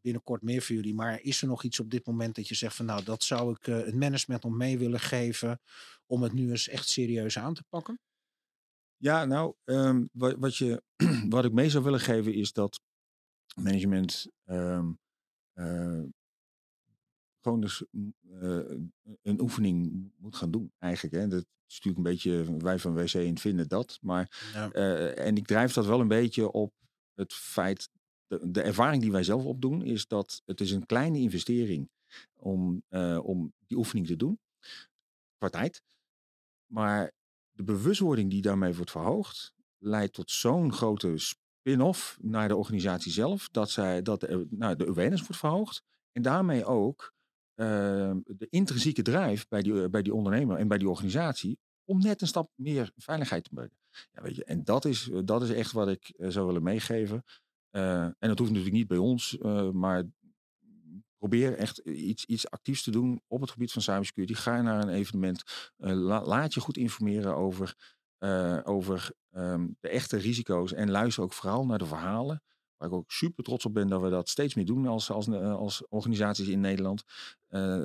binnenkort 0.02 0.42
meer 0.42 0.62
van 0.62 0.74
jullie. 0.74 0.94
Maar 0.94 1.20
is 1.20 1.42
er 1.42 1.48
nog 1.48 1.62
iets 1.62 1.80
op 1.80 1.90
dit 1.90 2.06
moment 2.06 2.34
dat 2.34 2.48
je 2.48 2.54
zegt 2.54 2.76
van 2.76 2.86
nou, 2.86 3.04
dat 3.04 3.22
zou 3.22 3.54
ik 3.54 3.64
het 3.64 3.94
management 3.94 4.42
nog 4.42 4.56
mee 4.56 4.78
willen 4.78 5.00
geven 5.00 5.60
om 6.06 6.22
het 6.22 6.32
nu 6.32 6.50
eens 6.50 6.68
echt 6.68 6.88
serieus 6.88 7.38
aan 7.38 7.54
te 7.54 7.64
pakken? 7.68 8.00
Ja, 8.96 9.24
nou, 9.24 9.54
ehm, 9.64 10.04
wat, 10.12 10.34
wat, 10.38 10.56
je, 10.56 10.82
wat 11.28 11.44
ik 11.44 11.52
mee 11.52 11.70
zou 11.70 11.84
willen 11.84 12.00
geven 12.00 12.34
is 12.34 12.52
dat 12.52 12.80
management 13.54 14.26
ehm, 14.44 14.92
eh, 15.52 16.02
gewoon 17.40 17.60
dus 17.60 17.84
mm, 17.90 18.14
eh, 18.40 18.76
een 19.22 19.40
oefening 19.40 20.10
moet 20.16 20.36
gaan 20.36 20.50
doen, 20.50 20.72
eigenlijk. 20.78 21.14
Hè. 21.14 21.28
Dat 21.28 21.46
is 21.66 21.74
natuurlijk 21.82 21.96
een 21.96 22.12
beetje, 22.12 22.58
wij 22.58 22.78
van 22.78 22.94
WC 22.94 23.12
in 23.12 23.38
vinden 23.38 23.68
dat. 23.68 23.98
Maar, 24.02 24.50
Ja. 24.52 24.70
eh, 24.70 25.26
en 25.26 25.36
ik 25.36 25.46
drijf 25.46 25.72
dat 25.72 25.86
wel 25.86 26.00
een 26.00 26.08
beetje 26.08 26.50
op 26.50 26.74
het 27.14 27.32
feit, 27.32 27.88
de, 28.26 28.50
de 28.50 28.62
ervaring 28.62 29.02
die 29.02 29.12
wij 29.12 29.22
zelf 29.22 29.44
opdoen, 29.44 29.82
is 29.82 30.06
dat 30.06 30.42
het 30.44 30.60
is 30.60 30.70
een 30.70 30.86
kleine 30.86 31.18
investering 31.18 31.90
om, 32.36 32.82
om 33.22 33.52
die 33.66 33.76
oefening 33.76 34.06
te 34.06 34.16
doen, 34.16 34.40
qua 35.38 35.48
tijd. 35.48 35.82
Maar 36.66 37.12
de 37.56 37.62
bewustwording 37.62 38.30
die 38.30 38.42
daarmee 38.42 38.74
wordt 38.74 38.90
verhoogd, 38.90 39.54
leidt 39.78 40.12
tot 40.12 40.30
zo'n 40.30 40.72
grote 40.72 41.18
spin-off 41.18 42.18
naar 42.20 42.48
de 42.48 42.56
organisatie 42.56 43.12
zelf, 43.12 43.48
dat, 43.48 43.70
zij, 43.70 44.02
dat 44.02 44.20
de, 44.20 44.46
nou, 44.50 44.76
de 44.76 44.86
awareness 44.86 45.22
wordt 45.22 45.36
verhoogd. 45.36 45.82
En 46.12 46.22
daarmee 46.22 46.64
ook 46.64 47.14
ehm, 47.54 48.18
de 48.24 48.46
intrinsieke 48.50 49.02
drive 49.02 49.46
bij 49.48 49.62
die, 49.62 49.88
bij 49.88 50.02
die 50.02 50.14
ondernemer 50.14 50.56
en 50.56 50.68
bij 50.68 50.78
die 50.78 50.88
organisatie 50.88 51.58
om 51.84 52.00
net 52.00 52.20
een 52.20 52.26
stap 52.26 52.50
meer 52.54 52.92
veiligheid 52.96 53.44
te 53.44 53.50
brengen. 53.54 53.78
Ja, 54.12 54.22
weet 54.22 54.36
je, 54.36 54.44
en 54.44 54.64
dat 54.64 54.84
is, 54.84 55.10
dat 55.24 55.42
is 55.42 55.50
echt 55.50 55.72
wat 55.72 55.88
ik 55.88 56.08
eh, 56.08 56.28
zou 56.28 56.46
willen 56.46 56.62
meegeven. 56.62 57.24
Eh, 57.70 58.02
en 58.02 58.16
dat 58.18 58.38
hoeft 58.38 58.50
natuurlijk 58.50 58.76
niet 58.76 58.86
bij 58.86 58.98
ons, 58.98 59.38
eh, 59.38 59.70
maar 59.70 60.04
probeer 61.28 61.56
echt 61.56 61.78
iets, 61.78 62.24
iets 62.24 62.50
actiefs 62.50 62.82
te 62.82 62.90
doen 62.90 63.20
op 63.28 63.40
het 63.40 63.50
gebied 63.50 63.72
van 63.72 63.82
cybersecurity. 63.82 64.34
Ga 64.34 64.62
naar 64.62 64.82
een 64.82 64.88
evenement. 64.94 65.42
eh, 65.76 65.92
la- 65.92 66.24
laat 66.24 66.54
je 66.54 66.60
goed 66.60 66.76
informeren 66.76 67.36
over, 67.36 67.74
eh, 68.18 68.60
over 68.64 69.10
ehm, 69.30 69.66
de 69.80 69.88
echte 69.88 70.16
risico's. 70.16 70.72
En 70.72 70.90
luister 70.90 71.22
ook 71.22 71.32
vooral 71.32 71.66
naar 71.66 71.78
de 71.78 71.86
verhalen 71.86 72.42
waar 72.76 72.88
ik 72.88 72.94
ook 72.94 73.10
super 73.12 73.44
trots 73.44 73.64
op 73.64 73.74
ben 73.74 73.88
dat 73.88 74.02
we 74.02 74.10
dat 74.10 74.28
steeds 74.28 74.54
meer 74.54 74.64
doen 74.64 74.86
als, 74.86 75.10
als, 75.10 75.28
als 75.30 75.86
organisaties 75.88 76.48
in 76.48 76.60
Nederland. 76.60 77.02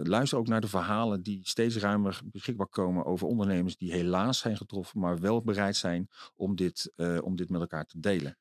luister 0.03 0.37
ook 0.37 0.47
naar 0.47 0.61
de 0.61 0.67
verhalen 0.67 1.21
die 1.23 1.39
steeds 1.43 1.77
ruimer 1.77 2.21
beschikbaar 2.25 2.67
komen 2.67 3.05
over 3.05 3.27
ondernemers 3.27 3.77
die 3.77 3.91
helaas 3.91 4.39
zijn 4.39 4.57
getroffen, 4.57 4.99
maar 4.99 5.19
wel 5.19 5.41
bereid 5.41 5.75
zijn 5.75 6.07
om 6.35 6.55
dit, 6.55 6.93
om 7.23 7.35
dit 7.35 7.49
met 7.49 7.61
elkaar 7.61 7.85
te 7.85 7.99
delen. 7.99 8.37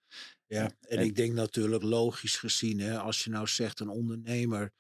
Ja, 0.47 0.71
en, 0.81 0.99
ik 0.99 1.17
denk 1.17 1.33
natuurlijk 1.33 1.83
logisch 1.83 2.37
gezien, 2.37 2.81
hè, 2.81 2.99
als 2.99 3.25
je 3.25 3.31
nou 3.31 3.47
zegt 3.47 3.81
een 3.81 3.89
ondernemer 3.89 4.73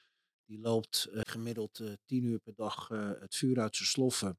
die 0.51 0.61
loopt 0.61 1.09
gemiddeld 1.11 1.83
tien 2.05 2.25
uur 2.25 2.39
per 2.39 2.55
dag 2.55 2.89
het 3.21 3.35
vuur 3.35 3.61
uit 3.61 3.77
zijn 3.77 3.89
sloffen 3.89 4.39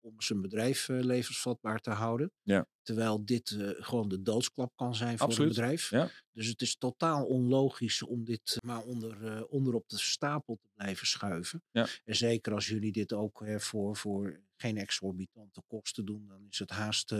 om 0.00 0.20
zijn 0.20 0.40
bedrijf 0.40 0.88
levensvatbaar 0.88 1.80
te 1.80 1.90
houden. 1.90 2.32
Ja. 2.42 2.66
Terwijl 2.82 3.24
dit 3.24 3.50
uh, 3.50 3.70
gewoon 3.74 4.08
de 4.08 4.22
doodsklap 4.22 4.76
kan 4.76 4.94
zijn 4.94 5.18
voor 5.18 5.26
Absoluut. 5.26 5.48
een 5.48 5.56
bedrijf. 5.56 5.90
Ja. 5.90 6.10
Dus 6.32 6.46
het 6.46 6.62
is 6.62 6.76
totaal 6.76 7.26
onlogisch 7.26 8.02
om 8.02 8.24
dit 8.24 8.56
maar 8.64 8.82
onder, 8.82 9.22
uh, 9.22 9.42
onder 9.48 9.74
op 9.74 9.88
de 9.88 9.98
stapel 9.98 10.58
te 10.62 10.68
blijven 10.74 11.06
schuiven. 11.06 11.62
Ja. 11.70 11.86
En 12.04 12.16
zeker 12.16 12.54
als 12.54 12.68
jullie 12.68 12.92
dit 12.92 13.12
ook 13.12 13.44
voor, 13.56 13.96
voor 13.96 14.40
geen 14.56 14.76
exorbitante 14.76 15.62
kosten 15.66 16.04
doen, 16.04 16.26
dan 16.26 16.46
is 16.48 16.58
het 16.58 16.70
haast 16.70 17.14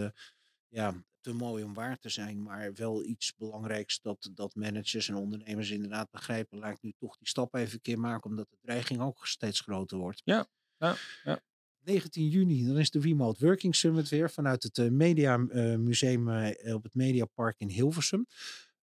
ja, 0.69 1.05
te 1.21 1.33
mooi 1.33 1.65
om 1.65 1.75
waar 1.75 1.99
te 1.99 2.09
zijn. 2.09 2.43
Maar 2.43 2.75
wel 2.75 3.05
iets 3.05 3.35
belangrijks 3.37 4.01
dat, 4.01 4.31
dat 4.35 4.55
managers 4.55 5.09
en 5.09 5.15
ondernemers 5.15 5.71
inderdaad 5.71 6.11
begrijpen. 6.11 6.59
Laat 6.59 6.73
ik 6.73 6.83
nu 6.83 6.93
toch 6.99 7.17
die 7.17 7.29
stap 7.29 7.55
even 7.55 7.75
een 7.75 7.81
keer 7.81 7.99
maken, 7.99 8.31
omdat 8.31 8.51
de 8.51 8.59
dreiging 8.63 9.01
ook 9.01 9.27
steeds 9.27 9.61
groter 9.61 9.99
wordt. 9.99 10.23
Ja, 10.25 10.47
ja, 10.79 10.97
ja. 11.25 11.41
19 11.85 12.29
juni, 12.29 12.67
dan 12.67 12.79
is 12.79 12.91
de 12.91 13.01
Remote 13.01 13.45
Working 13.45 13.77
Summit 13.77 14.09
weer 14.09 14.31
vanuit 14.31 14.63
het 14.63 14.79
uh, 14.79 14.91
Media 14.91 15.39
uh, 15.39 15.77
Museum 15.77 16.29
uh, 16.29 16.75
op 16.75 16.83
het 16.83 16.95
Mediapark 16.95 17.59
in 17.59 17.69
Hilversum. 17.69 18.27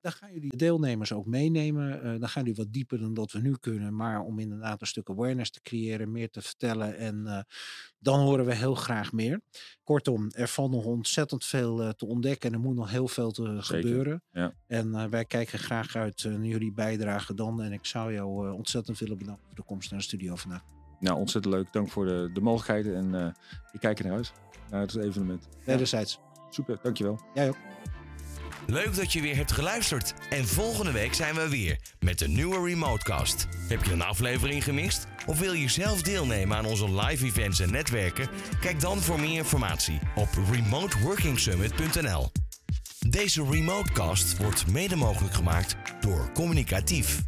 Daar 0.02 0.12
gaan 0.12 0.34
jullie 0.34 0.50
de 0.50 0.58
deelnemers 0.58 1.12
ook 1.12 1.26
meenemen. 1.26 2.20
dan 2.20 2.30
gaan 2.30 2.44
jullie 2.44 2.58
wat 2.58 2.74
dieper 2.74 3.00
dan 3.00 3.14
dat 3.14 3.32
we 3.32 3.40
nu 3.40 3.56
kunnen. 3.60 3.96
Maar 3.96 4.22
om 4.22 4.40
inderdaad 4.40 4.82
een 4.82 4.88
stuk 4.88 5.10
awareness 5.10 5.52
te 5.52 5.62
creëren, 5.62 6.12
meer 6.12 6.30
te 6.30 6.42
vertellen. 6.42 6.98
En 6.98 7.46
dan 8.00 8.20
horen 8.20 8.46
we 8.46 8.56
heel 8.56 8.76
graag 8.76 9.12
meer. 9.12 9.42
Kortom, 9.84 10.30
er 10.32 10.48
valt 10.48 10.72
nog 10.72 10.86
ontzettend 10.86 11.46
veel 11.46 11.94
te 11.94 12.06
ontdekken. 12.06 12.50
En 12.50 12.56
er 12.56 12.62
moet 12.62 12.76
nog 12.76 12.90
heel 12.90 13.08
veel 13.08 13.32
te 13.32 13.62
gebeuren. 13.62 14.24
Ja. 14.32 14.54
En 14.68 15.10
wij 15.10 15.26
kijken 15.26 15.60
graag 15.60 15.96
uit 15.96 16.24
naar 16.24 16.46
jullie 16.46 16.74
bijdrage 16.74 17.34
dan. 17.34 17.62
En 17.62 17.72
ik 17.72 17.86
zou 17.86 18.14
jou 18.14 18.52
ontzettend 18.52 19.00
willen 19.00 19.18
bedanken 19.18 19.46
voor 19.46 19.56
de 19.56 19.64
komst 19.64 19.90
naar 19.90 20.00
de 20.00 20.06
studio 20.06 20.36
vandaag. 20.36 20.64
Nou, 21.00 21.18
ontzettend 21.18 21.54
leuk. 21.54 21.74
Dank 21.74 21.90
voor 21.90 22.06
de, 22.06 22.30
de 22.34 22.42
mogelijkheden. 22.42 23.14
En 23.14 23.36
ik 23.72 23.80
kijk 23.80 24.00
er 24.00 24.06
naar 24.06 24.16
uit. 24.16 24.32
Naar 24.70 24.82
het 24.82 24.96
evenement. 24.96 25.48
Wederzijds. 25.66 26.20
Ja. 26.24 26.46
Super, 26.50 26.80
dankjewel. 26.82 27.20
Jij 27.34 27.50
ook. 27.50 27.58
Leuk 28.70 28.96
dat 28.96 29.14
je 29.14 29.22
weer 29.22 29.36
hebt 29.36 29.52
geluisterd. 29.52 30.14
En 30.30 30.48
volgende 30.48 30.92
week 30.92 31.14
zijn 31.14 31.36
we 31.36 31.50
weer 31.50 31.80
met 32.00 32.22
een 32.22 32.34
nieuwe 32.34 32.68
Remotecast. 32.68 33.48
Heb 33.68 33.84
je 33.84 33.92
een 33.92 34.02
aflevering 34.02 34.64
gemist? 34.64 35.08
Of 35.26 35.40
wil 35.40 35.54
je 35.54 35.70
zelf 35.70 36.02
deelnemen 36.02 36.58
aan 36.58 36.66
onze 36.66 36.94
live 37.02 37.26
events 37.26 37.60
en 37.60 37.72
netwerken? 37.72 38.30
Kijk 38.62 38.80
dan 38.80 38.98
voor 38.98 39.20
meer 39.20 39.38
informatie 39.38 40.00
op 40.16 40.30
remoteworkingsummit.nl. 40.52 42.32
Deze 43.10 43.46
Remotecast 43.50 44.38
wordt 44.38 44.68
mede 44.68 44.96
mogelijk 44.96 45.34
gemaakt 45.34 45.76
door 46.00 46.32
Communicatief. 46.34 47.22